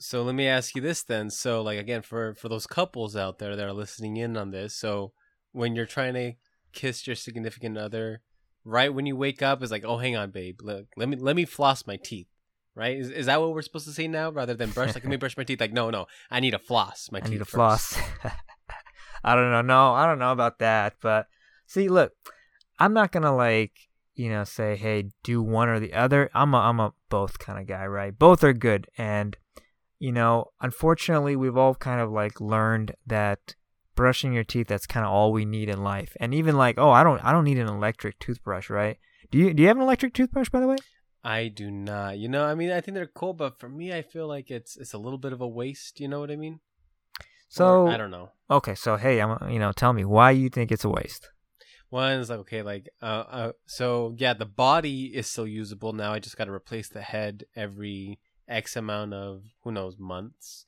So 0.03 0.21
let 0.21 0.35
me 0.35 0.47
ask 0.47 0.75
you 0.75 0.81
this 0.81 1.01
then. 1.01 1.29
So 1.29 1.61
like 1.61 1.79
again 1.79 2.01
for 2.01 2.33
for 2.33 2.49
those 2.49 2.67
couples 2.67 3.15
out 3.15 3.39
there 3.39 3.55
that 3.55 3.65
are 3.65 3.71
listening 3.71 4.17
in 4.17 4.35
on 4.35 4.51
this, 4.51 4.75
so 4.75 5.13
when 5.53 5.75
you're 5.75 5.85
trying 5.85 6.13
to 6.15 6.33
kiss 6.73 7.07
your 7.07 7.15
significant 7.15 7.77
other, 7.77 8.21
right 8.65 8.93
when 8.93 9.05
you 9.05 9.15
wake 9.15 9.41
up 9.41 9.63
is 9.63 9.71
like, 9.71 9.85
"Oh, 9.85 9.99
hang 9.99 10.17
on, 10.17 10.31
babe. 10.31 10.59
Look, 10.61 10.87
let 10.97 11.07
me 11.07 11.15
let 11.15 11.37
me 11.37 11.45
floss 11.45 11.87
my 11.87 11.95
teeth." 11.95 12.27
Right? 12.75 12.97
Is, 12.97 13.09
is 13.11 13.25
that 13.27 13.39
what 13.39 13.53
we're 13.53 13.61
supposed 13.61 13.85
to 13.85 13.93
say 13.93 14.09
now 14.09 14.29
rather 14.29 14.55
than 14.55 14.71
brush? 14.71 14.93
Like, 14.93 15.05
let 15.05 15.09
me 15.09 15.15
brush 15.15 15.37
my 15.37 15.45
teeth. 15.45 15.61
Like, 15.61 15.71
no, 15.71 15.89
no. 15.89 16.07
I 16.29 16.41
need 16.41 16.51
to 16.51 16.59
floss 16.59 17.07
my 17.09 17.19
I 17.19 17.21
teeth. 17.21 17.31
need 17.31 17.37
to 17.37 17.45
floss. 17.45 17.95
I 19.23 19.35
don't 19.35 19.51
know. 19.51 19.61
No, 19.61 19.93
I 19.93 20.05
don't 20.05 20.19
know 20.19 20.33
about 20.33 20.59
that. 20.59 20.95
But 21.01 21.27
see, 21.65 21.87
look, 21.87 22.11
I'm 22.77 22.93
not 22.93 23.13
gonna 23.13 23.33
like 23.33 23.71
you 24.15 24.29
know 24.29 24.43
say, 24.43 24.75
hey, 24.75 25.11
do 25.23 25.41
one 25.41 25.69
or 25.69 25.79
the 25.79 25.93
other. 25.93 26.29
I'm 26.33 26.53
a 26.53 26.57
I'm 26.57 26.81
a 26.81 26.93
both 27.09 27.39
kind 27.39 27.57
of 27.57 27.67
guy, 27.67 27.85
right? 27.85 28.17
Both 28.17 28.43
are 28.43 28.53
good, 28.53 28.87
and 28.97 29.37
you 30.03 30.11
know, 30.11 30.51
unfortunately, 30.59 31.37
we've 31.37 31.55
all 31.55 31.75
kind 31.75 32.01
of 32.01 32.11
like 32.11 32.41
learned 32.41 32.93
that 33.07 33.55
brushing 33.95 34.33
your 34.33 34.43
teeth 34.43 34.67
that's 34.67 34.85
kind 34.85 35.05
of 35.05 35.13
all 35.13 35.31
we 35.31 35.45
need 35.45 35.69
in 35.69 35.81
life. 35.81 36.13
And 36.19 36.33
even 36.33 36.57
like, 36.57 36.77
oh, 36.77 36.89
I 36.89 37.03
don't 37.05 37.23
I 37.23 37.31
don't 37.31 37.45
need 37.45 37.57
an 37.57 37.69
electric 37.69 38.19
toothbrush, 38.19 38.69
right? 38.69 38.97
Do 39.31 39.37
you 39.37 39.53
do 39.53 39.61
you 39.61 39.69
have 39.69 39.77
an 39.77 39.83
electric 39.83 40.13
toothbrush 40.13 40.49
by 40.49 40.59
the 40.59 40.67
way? 40.67 40.75
I 41.23 41.47
do 41.47 41.71
not. 41.71 42.17
You 42.17 42.27
know, 42.27 42.43
I 42.43 42.53
mean, 42.53 42.69
I 42.69 42.81
think 42.81 42.95
they're 42.95 43.07
cool, 43.07 43.31
but 43.31 43.57
for 43.61 43.69
me, 43.69 43.93
I 43.93 44.01
feel 44.01 44.27
like 44.27 44.51
it's 44.51 44.75
it's 44.75 44.91
a 44.93 44.97
little 44.97 45.17
bit 45.17 45.31
of 45.31 45.39
a 45.39 45.47
waste. 45.47 46.01
You 46.01 46.09
know 46.09 46.19
what 46.19 46.31
I 46.31 46.35
mean? 46.35 46.59
So 47.47 47.83
Or, 47.83 47.89
I 47.89 47.95
don't 47.95 48.11
know. 48.11 48.31
okay, 48.51 48.75
so 48.75 48.97
hey, 48.97 49.21
I'm 49.21 49.49
you 49.49 49.59
know, 49.59 49.71
tell 49.71 49.93
me 49.93 50.03
why 50.03 50.31
you 50.31 50.49
think 50.49 50.69
it's 50.69 50.83
a 50.83 50.89
waste. 50.89 51.29
One 51.91 52.19
is 52.19 52.29
like 52.29 52.39
okay, 52.39 52.61
like 52.61 52.89
uh, 53.01 53.23
uh, 53.39 53.51
so 53.67 54.15
yeah, 54.17 54.33
the 54.33 54.45
body 54.45 55.13
is 55.15 55.27
still 55.27 55.47
usable 55.47 55.93
now. 55.93 56.11
I 56.11 56.19
just 56.19 56.35
got 56.35 56.45
to 56.45 56.51
replace 56.51 56.89
the 56.89 57.01
head 57.01 57.45
every 57.55 58.19
X 58.47 58.75
amount 58.75 59.13
of 59.13 59.43
who 59.63 59.71
knows 59.71 59.97
months. 59.97 60.65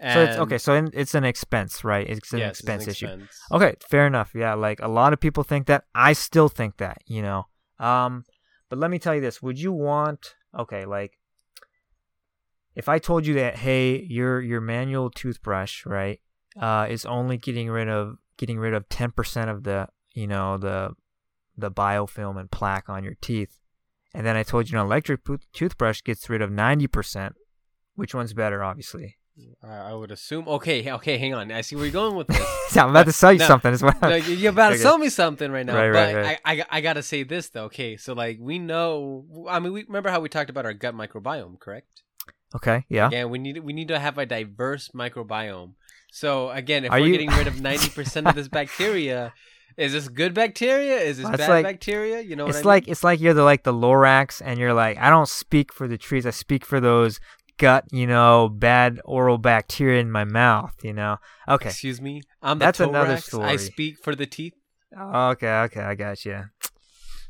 so 0.00 0.22
it's 0.22 0.36
okay, 0.36 0.58
so 0.58 0.74
in, 0.74 0.90
it's 0.92 1.14
an 1.14 1.24
expense, 1.24 1.84
right? 1.84 2.08
It's 2.08 2.32
an 2.32 2.40
yes, 2.40 2.50
it's 2.50 2.60
expense 2.60 2.88
issue. 2.88 3.06
expense. 3.06 3.40
Okay, 3.50 3.74
fair 3.88 4.06
enough. 4.06 4.32
Yeah, 4.34 4.54
like 4.54 4.80
a 4.80 4.88
lot 4.88 5.12
of 5.12 5.20
people 5.20 5.42
think 5.42 5.66
that. 5.66 5.84
I 5.94 6.12
still 6.12 6.48
think 6.48 6.76
that, 6.78 6.98
you 7.06 7.22
know. 7.22 7.46
Um, 7.78 8.24
but 8.68 8.78
let 8.78 8.90
me 8.90 8.98
tell 8.98 9.14
you 9.14 9.20
this: 9.20 9.42
Would 9.42 9.58
you 9.58 9.72
want? 9.72 10.34
Okay, 10.58 10.84
like 10.84 11.18
if 12.74 12.90
I 12.90 12.98
told 12.98 13.26
you 13.26 13.34
that, 13.34 13.56
hey, 13.56 14.02
your 14.02 14.40
your 14.40 14.60
manual 14.60 15.10
toothbrush, 15.10 15.86
right, 15.86 16.20
uh, 16.60 16.86
is 16.88 17.06
only 17.06 17.38
getting 17.38 17.70
rid 17.70 17.88
of 17.88 18.18
getting 18.36 18.58
rid 18.58 18.74
of 18.74 18.88
ten 18.88 19.10
percent 19.10 19.50
of 19.50 19.64
the, 19.64 19.88
you 20.12 20.26
know, 20.26 20.58
the 20.58 20.90
the 21.56 21.70
biofilm 21.70 22.38
and 22.38 22.50
plaque 22.50 22.90
on 22.90 23.02
your 23.02 23.16
teeth, 23.20 23.58
and 24.16 24.26
then 24.26 24.34
I 24.36 24.42
told 24.42 24.70
you 24.70 24.78
an 24.78 24.84
electric 24.86 25.22
po- 25.24 25.38
toothbrush 25.52 26.02
gets 26.02 26.28
rid 26.28 26.40
of 26.42 26.50
ninety 26.50 26.86
percent. 26.88 27.34
Which 27.94 28.14
one's 28.14 28.32
better, 28.32 28.64
obviously? 28.64 29.16
I 29.62 29.92
would 29.92 30.10
assume. 30.10 30.48
Okay, 30.48 30.90
okay, 30.90 31.18
hang 31.18 31.34
on. 31.34 31.52
I 31.52 31.60
see 31.60 31.76
where 31.76 31.84
you're 31.84 31.92
going 31.92 32.16
with 32.16 32.26
this. 32.28 32.76
I'm 32.76 32.88
about 32.90 33.04
to 33.04 33.12
sell 33.12 33.32
you 33.34 33.38
No, 33.38 33.46
something 33.46 33.70
as 33.72 33.82
well. 33.82 33.94
no, 34.00 34.14
you- 34.14 34.34
you're 34.34 34.50
about 34.50 34.70
to 34.72 34.78
sell 34.78 34.96
me 34.96 35.10
something 35.10 35.50
right 35.52 35.66
now. 35.66 35.76
Right, 35.76 35.92
but 35.92 36.14
right, 36.14 36.24
right. 36.24 36.40
I, 36.44 36.52
I, 36.52 36.64
I 36.70 36.80
gotta 36.80 37.02
say 37.02 37.22
this 37.22 37.50
though. 37.50 37.64
Okay, 37.64 37.96
so 37.98 38.14
like 38.14 38.38
we 38.40 38.58
know. 38.58 39.26
I 39.48 39.60
mean, 39.60 39.72
we 39.74 39.84
remember 39.84 40.10
how 40.10 40.20
we 40.20 40.28
talked 40.30 40.48
about 40.50 40.64
our 40.64 40.72
gut 40.72 40.94
microbiome, 40.94 41.58
correct? 41.60 42.02
Okay, 42.54 42.84
yeah. 42.88 43.10
Yeah, 43.12 43.24
we 43.26 43.38
need 43.38 43.58
we 43.58 43.72
need 43.74 43.88
to 43.88 43.98
have 43.98 44.16
a 44.18 44.24
diverse 44.24 44.88
microbiome. 44.94 45.72
So 46.10 46.48
again, 46.50 46.84
if 46.86 46.90
Are 46.92 46.98
we're 47.00 47.06
you- 47.08 47.12
getting 47.12 47.30
rid 47.30 47.46
of 47.46 47.60
ninety 47.60 47.90
percent 47.90 48.26
of 48.26 48.34
this 48.34 48.48
bacteria, 48.60 49.34
is 49.76 49.92
this 49.92 50.08
good 50.08 50.32
bacteria? 50.34 50.96
Is 50.98 51.18
this 51.18 51.24
Well, 51.24 51.36
bad 51.36 51.48
like- 51.48 51.64
bacteria? 51.64 52.20
You 52.20 52.36
know, 52.36 52.44
what 52.44 52.50
it's 52.50 52.58
I 52.58 52.60
mean? 52.60 52.66
like 52.66 52.88
it's 52.88 53.04
like 53.04 53.20
you're 53.20 53.34
the 53.34 53.42
like 53.44 53.64
the 53.64 53.72
Lorax, 53.72 54.40
and 54.44 54.58
you're 54.58 54.74
like, 54.74 54.98
I 54.98 55.10
don't 55.10 55.28
speak 55.28 55.72
for 55.72 55.86
the 55.86 55.98
trees. 55.98 56.26
I 56.26 56.30
speak 56.30 56.64
for 56.64 56.80
those 56.80 57.20
gut, 57.58 57.84
you 57.92 58.06
know, 58.06 58.48
bad 58.48 59.00
oral 59.04 59.38
bacteria 59.38 60.00
in 60.00 60.10
my 60.10 60.24
mouth. 60.24 60.74
You 60.82 60.92
know. 60.92 61.18
Okay. 61.48 61.68
Excuse 61.68 62.00
me, 62.00 62.22
I'm 62.42 62.58
the 62.58 62.64
That's 62.66 62.80
another 62.80 63.16
thorax. 63.16 63.52
I 63.52 63.56
speak 63.56 63.98
for 64.02 64.14
the 64.14 64.26
teeth. 64.26 64.54
Oh, 64.98 65.28
okay. 65.30 65.52
Okay. 65.64 65.80
I 65.82 65.94
got 65.94 66.24
you. 66.24 66.44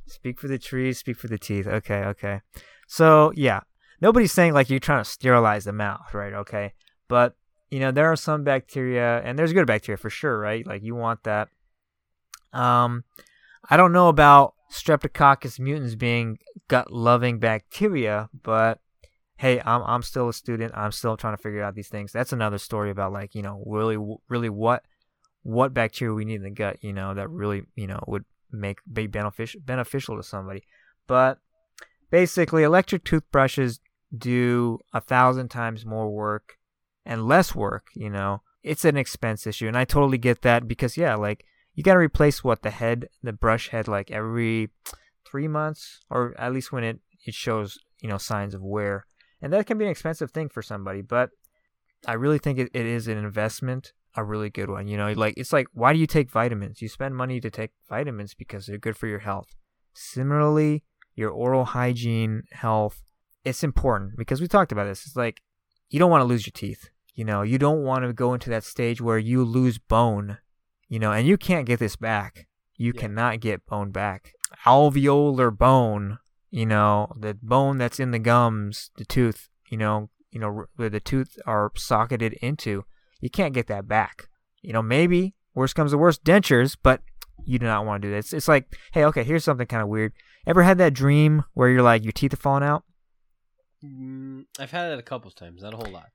Speak 0.07 0.39
for 0.39 0.47
the 0.47 0.59
trees. 0.59 0.99
Speak 0.99 1.17
for 1.17 1.27
the 1.27 1.39
teeth. 1.39 1.67
Okay. 1.67 2.05
Okay. 2.05 2.41
So 2.87 3.33
yeah, 3.35 3.61
nobody's 4.01 4.31
saying 4.33 4.53
like 4.53 4.71
you're 4.71 4.79
trying 4.79 5.03
to 5.03 5.11
sterilize 5.11 5.65
the 5.65 5.73
mouth, 5.73 6.15
right? 6.15 6.33
Okay. 6.33 6.75
But 7.09 7.35
you 7.71 7.81
know 7.81 7.91
there 7.91 8.07
are 8.13 8.17
some 8.17 8.45
bacteria, 8.45 9.21
and 9.25 9.37
there's 9.37 9.53
good 9.53 9.67
bacteria 9.67 9.97
for 9.97 10.11
sure, 10.11 10.39
right? 10.39 10.65
Like 10.65 10.85
you 10.85 10.95
want 10.95 11.25
that. 11.25 11.49
Um, 12.53 13.05
I 13.69 13.77
don't 13.77 13.93
know 13.93 14.09
about 14.09 14.55
Streptococcus 14.71 15.61
mutans 15.61 15.99
being 15.99 16.39
gut-loving 16.69 17.39
bacteria, 17.39 18.29
but 18.43 18.81
hey, 19.37 19.61
I'm 19.61 19.83
I'm 19.83 20.03
still 20.03 20.29
a 20.29 20.33
student. 20.33 20.73
I'm 20.77 20.93
still 20.93 21.17
trying 21.17 21.37
to 21.37 21.43
figure 21.43 21.63
out 21.63 21.75
these 21.75 21.89
things. 21.89 22.13
That's 22.13 22.33
another 22.33 22.59
story 22.59 22.91
about 22.91 23.13
like 23.13 23.35
you 23.35 23.43
know 23.43 23.63
really 23.67 23.99
really 24.29 24.51
what 24.51 24.85
what 25.43 25.75
bacteria 25.75 26.15
we 26.15 26.25
need 26.25 26.37
in 26.37 26.43
the 26.43 26.51
gut. 26.51 26.79
You 26.83 26.93
know 26.93 27.15
that 27.15 27.31
really 27.31 27.65
you 27.75 27.87
know 27.87 28.03
would 28.07 28.25
make 28.51 28.79
be 28.91 29.07
beneficial 29.07 29.61
beneficial 29.65 30.17
to 30.17 30.23
somebody. 30.23 30.63
But 31.07 31.39
basically, 32.11 32.63
electric 32.63 33.05
toothbrushes 33.05 33.81
do 34.17 34.79
a 34.93 35.01
thousand 35.01 35.49
times 35.49 35.85
more 35.85 36.11
work 36.11 36.59
and 37.05 37.27
less 37.27 37.55
work. 37.55 37.89
You 37.95 38.11
know, 38.11 38.43
it's 38.63 38.85
an 38.85 38.97
expense 38.97 39.47
issue, 39.47 39.69
and 39.69 39.77
I 39.77 39.85
totally 39.85 40.19
get 40.19 40.43
that 40.43 40.67
because 40.67 40.97
yeah, 40.97 41.15
like 41.15 41.45
you 41.77 41.85
got 41.85 41.93
to 41.93 42.01
replace 42.01 42.43
what 42.43 42.63
the 42.63 42.71
head, 42.71 43.09
the 43.23 43.33
brush 43.33 43.69
head, 43.69 43.87
like 43.87 44.11
every 44.11 44.71
three 45.31 45.47
months, 45.47 46.01
or 46.11 46.35
at 46.37 46.53
least 46.53 46.73
when 46.73 46.83
it 46.83 46.99
it 47.25 47.35
shows 47.35 47.79
you 48.01 48.09
know 48.09 48.19
signs 48.19 48.55
of 48.55 48.63
wear, 48.63 49.07
and 49.41 49.53
that 49.53 49.67
can 49.67 49.79
be 49.79 49.85
an 49.85 49.91
expensive 49.93 50.33
thing 50.33 50.49
for 50.49 50.63
somebody. 50.63 51.03
But 51.03 51.31
I 52.07 52.15
really 52.15 52.39
think 52.39 52.59
it, 52.59 52.71
it 52.75 52.87
is 52.87 53.07
an 53.07 53.19
investment 53.19 53.93
a 54.17 54.25
really 54.25 54.51
good 54.51 54.71
one. 54.71 54.89
You 54.89 54.97
know, 54.97 55.13
like 55.13 55.35
it's 55.37 55.53
like 55.53 55.67
why 55.73 55.93
do 55.93 55.99
you 55.99 56.07
take 56.07 56.31
vitamins? 56.31 56.83
You 56.83 56.89
spend 56.89 57.15
money 57.15 57.41
to 57.41 57.51
take 57.51 57.71
vitamins 57.89 58.35
because 58.35 58.67
they're 58.67 58.79
good 58.79 58.97
for 58.97 59.07
your 59.07 59.21
health. 59.21 59.55
Similarly, 59.95 60.83
your 61.15 61.31
oral 61.31 61.67
hygiene, 61.67 62.43
health, 62.53 63.03
it's 63.45 63.63
important 63.63 64.17
because 64.17 64.41
we 64.41 64.49
talked 64.49 64.73
about 64.73 64.85
this. 64.85 65.07
It's 65.07 65.17
like 65.17 65.43
you 65.91 65.99
don't 65.99 66.11
want 66.11 66.23
to 66.23 66.27
lose 66.27 66.47
your 66.47 66.53
teeth. 66.53 66.89
You 67.15 67.25
know, 67.25 67.43
you 67.43 67.59
don't 67.59 67.83
want 67.83 68.05
to 68.05 68.13
go 68.13 68.35
into 68.35 68.51
that 68.51 68.65
stage 68.65 69.01
where 69.01 69.19
you 69.19 69.45
lose 69.45 69.79
bone, 69.79 70.39
you 70.89 70.99
know, 70.99 71.13
and 71.13 71.27
you 71.27 71.37
can't 71.37 71.67
get 71.67 71.79
this 71.79 71.97
back. 71.97 72.47
You 72.77 72.93
yeah. 72.95 73.01
cannot 73.01 73.41
get 73.41 73.67
bone 73.67 73.91
back. 73.91 74.33
Alveolar 74.65 75.57
bone, 75.57 76.19
you 76.51 76.67
know, 76.67 77.13
the 77.19 77.35
bone 77.35 77.79
that's 77.79 78.01
in 78.01 78.11
the 78.11 78.19
gums, 78.19 78.91
the 78.97 79.05
tooth, 79.05 79.49
you 79.69 79.79
know, 79.79 80.11
you 80.31 80.41
know, 80.41 80.65
where 80.77 80.91
the 80.91 81.01
tooth 81.01 81.39
are 81.47 81.73
socketed 81.77 82.35
into, 82.35 82.85
you 83.21 83.31
can't 83.31 83.55
get 83.55 83.67
that 83.69 83.89
back. 83.89 84.29
You 84.63 84.73
know, 84.73 84.83
maybe 84.83 85.35
worst 85.55 85.75
comes 85.75 85.93
to 85.93 85.99
worst, 85.99 86.25
dentures, 86.25 86.77
but 86.81 87.01
you 87.45 87.59
do 87.59 87.67
not 87.67 87.87
want 87.87 88.03
to 88.03 88.09
do 88.09 88.15
this. 88.15 88.27
It's, 88.27 88.33
it's 88.35 88.49
like, 88.49 88.77
hey, 88.93 89.05
okay, 89.05 89.25
here's 89.25 89.45
something 89.45 89.67
kind 89.67 89.83
of 89.83 89.89
weird. 89.89 90.13
Ever 90.47 90.63
had 90.63 90.79
that 90.79 90.95
dream 90.95 91.45
where 91.55 91.69
you're 91.69 91.83
like 91.83 92.05
your 92.05 92.13
teeth 92.13 92.33
are 92.35 92.37
falling 92.37 92.63
out? 92.63 92.85
Mm, 93.85 94.47
I've 94.59 94.71
had 94.71 94.93
it 94.93 94.99
a 94.99 95.03
couple 95.03 95.31
times, 95.31 95.63
not 95.63 95.75
a 95.75 95.77
whole 95.77 95.91
lot. 95.93 96.11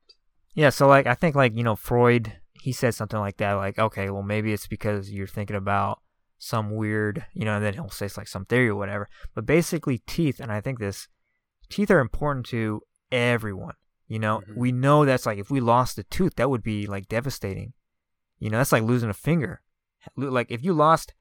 Yeah, 0.54 0.70
so 0.70 0.86
like 0.86 1.06
I 1.06 1.14
think 1.14 1.34
like 1.34 1.56
you 1.56 1.62
know 1.62 1.76
Freud, 1.76 2.32
he 2.62 2.70
said 2.70 2.94
something 2.94 3.18
like 3.18 3.38
that, 3.38 3.54
like 3.54 3.76
okay, 3.76 4.08
well 4.08 4.22
maybe 4.22 4.52
it's 4.52 4.68
because 4.68 5.10
you're 5.10 5.26
thinking 5.26 5.56
about 5.56 6.00
some 6.38 6.70
weird, 6.70 7.26
you 7.34 7.44
know, 7.44 7.56
and 7.56 7.64
then 7.64 7.74
he'll 7.74 7.90
say 7.90 8.06
it's 8.06 8.16
like 8.16 8.28
some 8.28 8.44
theory 8.44 8.68
or 8.68 8.76
whatever. 8.76 9.08
But 9.34 9.46
basically, 9.46 9.98
teeth, 10.06 10.38
and 10.38 10.52
I 10.52 10.60
think 10.60 10.78
this, 10.78 11.08
teeth 11.68 11.90
are 11.90 11.98
important 11.98 12.46
to 12.46 12.82
everyone. 13.10 13.74
You 14.06 14.20
know, 14.20 14.42
mm-hmm. 14.42 14.60
we 14.60 14.70
know 14.70 15.04
that's 15.04 15.26
like 15.26 15.38
if 15.38 15.50
we 15.50 15.58
lost 15.58 15.98
a 15.98 16.04
tooth, 16.04 16.36
that 16.36 16.50
would 16.50 16.62
be 16.62 16.86
like 16.86 17.08
devastating. 17.08 17.72
You 18.38 18.48
know, 18.48 18.58
that's 18.58 18.70
like 18.70 18.84
losing 18.84 19.10
a 19.10 19.14
finger. 19.14 19.60
Like 20.16 20.52
if 20.52 20.62
you 20.62 20.72
lost 20.72 21.14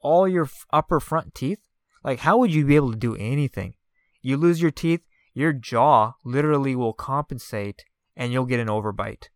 all 0.00 0.26
your 0.26 0.48
upper 0.72 1.00
front 1.00 1.34
teeth, 1.34 1.60
like 2.02 2.20
how 2.20 2.38
would 2.38 2.54
you 2.54 2.64
be 2.64 2.76
able 2.76 2.92
to 2.92 2.98
do 2.98 3.14
anything? 3.16 3.74
You 4.22 4.38
lose 4.38 4.62
your 4.62 4.70
teeth, 4.70 5.02
your 5.34 5.52
jaw 5.52 6.14
literally 6.24 6.74
will 6.74 6.94
compensate 6.94 7.84
and 8.16 8.32
you'll 8.32 8.46
get 8.46 8.60
an 8.60 8.68
overbite. 8.68 9.28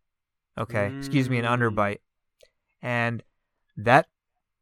Okay, 0.57 0.89
mm. 0.89 0.97
excuse 0.97 1.29
me, 1.29 1.37
an 1.37 1.45
mm. 1.45 1.57
underbite. 1.57 1.99
And 2.81 3.23
that, 3.75 4.07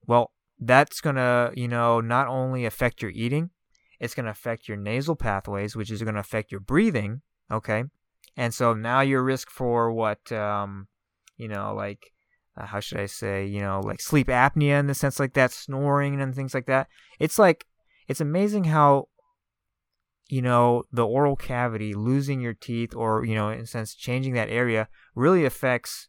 well, 0.07 0.31
that's 0.59 1.01
going 1.01 1.15
to, 1.15 1.51
you 1.55 1.67
know, 1.67 2.01
not 2.01 2.27
only 2.27 2.65
affect 2.65 3.01
your 3.01 3.11
eating, 3.11 3.49
it's 3.99 4.13
going 4.13 4.25
to 4.25 4.31
affect 4.31 4.67
your 4.67 4.77
nasal 4.77 5.15
pathways, 5.15 5.75
which 5.75 5.91
is 5.91 6.01
going 6.01 6.15
to 6.15 6.19
affect 6.19 6.51
your 6.51 6.59
breathing. 6.59 7.21
Okay. 7.51 7.83
And 8.37 8.53
so 8.53 8.73
now 8.73 9.01
your 9.01 9.23
risk 9.23 9.49
for 9.49 9.91
what, 9.91 10.31
um, 10.31 10.87
you 11.37 11.47
know, 11.47 11.73
like, 11.73 12.11
uh, 12.57 12.65
how 12.65 12.79
should 12.79 12.99
I 12.99 13.05
say, 13.05 13.45
you 13.45 13.61
know, 13.61 13.81
like 13.83 14.01
sleep 14.01 14.27
apnea 14.27 14.79
in 14.79 14.87
the 14.87 14.93
sense 14.93 15.19
like 15.19 15.33
that, 15.33 15.51
snoring 15.51 16.19
and 16.21 16.35
things 16.35 16.53
like 16.53 16.65
that. 16.67 16.87
It's 17.19 17.39
like, 17.39 17.65
it's 18.07 18.21
amazing 18.21 18.65
how 18.65 19.07
you 20.27 20.41
know, 20.41 20.83
the 20.91 21.05
oral 21.05 21.35
cavity, 21.35 21.93
losing 21.93 22.41
your 22.41 22.53
teeth, 22.53 22.95
or, 22.95 23.25
you 23.25 23.35
know, 23.35 23.49
in 23.49 23.61
a 23.61 23.65
sense, 23.65 23.93
changing 23.93 24.33
that 24.33 24.49
area 24.49 24.87
really 25.13 25.45
affects 25.45 26.07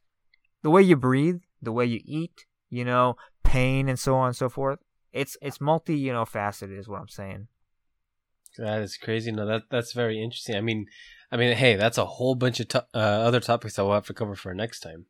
the 0.63 0.71
way 0.71 0.83
you 0.83 0.97
breathe, 0.97 1.41
the 1.61 1.73
way 1.73 1.85
you 1.85 2.01
eat, 2.05 2.47
you 2.71 2.85
know, 2.85 3.17
pain 3.45 3.89
and 3.89 3.99
so 3.99 4.17
on 4.17 4.29
and 4.29 4.37
so 4.37 4.49
forth. 4.49 4.79
It's 5.13 5.37
it's 5.41 5.61
multi, 5.61 5.97
you 5.97 6.13
know, 6.13 6.25
faceted 6.25 6.79
is 6.79 6.89
what 6.89 7.01
I'm 7.01 7.09
saying. 7.09 7.49
That 8.59 8.81
is 8.81 8.97
crazy. 8.97 9.33
No, 9.33 9.47
that 9.47 9.63
that's 9.71 9.93
very 9.93 10.23
interesting. 10.23 10.57
I 10.57 10.61
mean, 10.61 10.87
I 11.31 11.37
mean, 11.37 11.55
hey, 11.57 11.77
that's 11.77 11.99
a 11.99 12.05
whole 12.07 12.35
bunch 12.35 12.61
of 12.61 12.69
to- 12.69 12.87
uh, 12.95 12.99
other 12.99 13.41
topics 13.41 13.77
that 13.77 13.85
we'll 13.85 13.95
have 13.95 14.07
to 14.07 14.15
cover 14.15 14.35
for 14.35 14.55
next 14.55 14.81
time. 14.81 15.07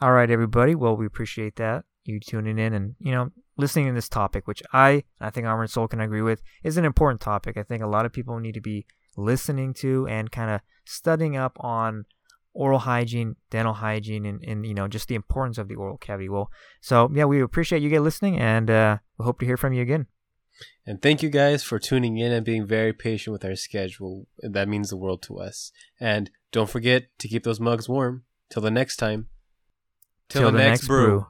All 0.00 0.12
right, 0.12 0.30
everybody. 0.30 0.74
Well, 0.74 0.96
we 0.96 1.06
appreciate 1.06 1.56
that 1.56 1.84
you 2.06 2.20
tuning 2.20 2.58
in 2.58 2.72
and 2.72 2.94
you 2.98 3.12
know 3.12 3.30
listening 3.56 3.86
to 3.86 3.92
this 3.92 4.08
topic, 4.08 4.46
which 4.46 4.62
I 4.72 5.04
I 5.20 5.30
think 5.30 5.46
Armored 5.46 5.70
Soul 5.70 5.88
can 5.88 6.00
agree 6.00 6.22
with, 6.22 6.42
is 6.62 6.76
an 6.76 6.84
important 6.84 7.20
topic. 7.20 7.56
I 7.56 7.62
think 7.62 7.82
a 7.82 7.88
lot 7.88 8.06
of 8.06 8.12
people 8.12 8.38
need 8.38 8.54
to 8.54 8.60
be 8.60 8.86
listening 9.16 9.74
to 9.74 10.06
and 10.08 10.30
kind 10.30 10.50
of 10.50 10.60
studying 10.84 11.36
up 11.36 11.56
on 11.60 12.04
oral 12.52 12.80
hygiene, 12.80 13.36
dental 13.50 13.74
hygiene, 13.74 14.26
and, 14.26 14.42
and 14.44 14.66
you 14.66 14.74
know 14.74 14.88
just 14.88 15.08
the 15.08 15.14
importance 15.14 15.58
of 15.58 15.68
the 15.68 15.74
oral 15.74 15.98
cavity. 15.98 16.28
Well, 16.28 16.50
so 16.80 17.10
yeah, 17.14 17.24
we 17.24 17.40
appreciate 17.40 17.82
you 17.82 17.90
guys 17.90 18.00
listening, 18.00 18.38
and 18.38 18.70
uh, 18.70 18.98
we 19.18 19.24
hope 19.24 19.40
to 19.40 19.46
hear 19.46 19.56
from 19.56 19.72
you 19.72 19.82
again. 19.82 20.06
And 20.86 21.02
thank 21.02 21.22
you 21.22 21.28
guys 21.28 21.62
for 21.62 21.78
tuning 21.78 22.16
in 22.16 22.32
and 22.32 22.44
being 22.44 22.66
very 22.66 22.92
patient 22.92 23.32
with 23.32 23.44
our 23.44 23.56
schedule. 23.56 24.26
That 24.38 24.68
means 24.68 24.88
the 24.88 24.96
world 24.96 25.22
to 25.24 25.38
us. 25.38 25.70
And 26.00 26.30
don't 26.50 26.70
forget 26.70 27.08
to 27.18 27.28
keep 27.28 27.44
those 27.44 27.60
mugs 27.60 27.88
warm. 27.88 28.24
Till 28.48 28.62
the 28.62 28.70
next 28.70 28.96
time. 28.96 29.28
Till, 30.28 30.50
the, 30.50 30.52
the, 30.52 30.58
next, 30.58 30.82
next 30.82 30.86
brew. 30.86 31.06
brew. 31.06 31.26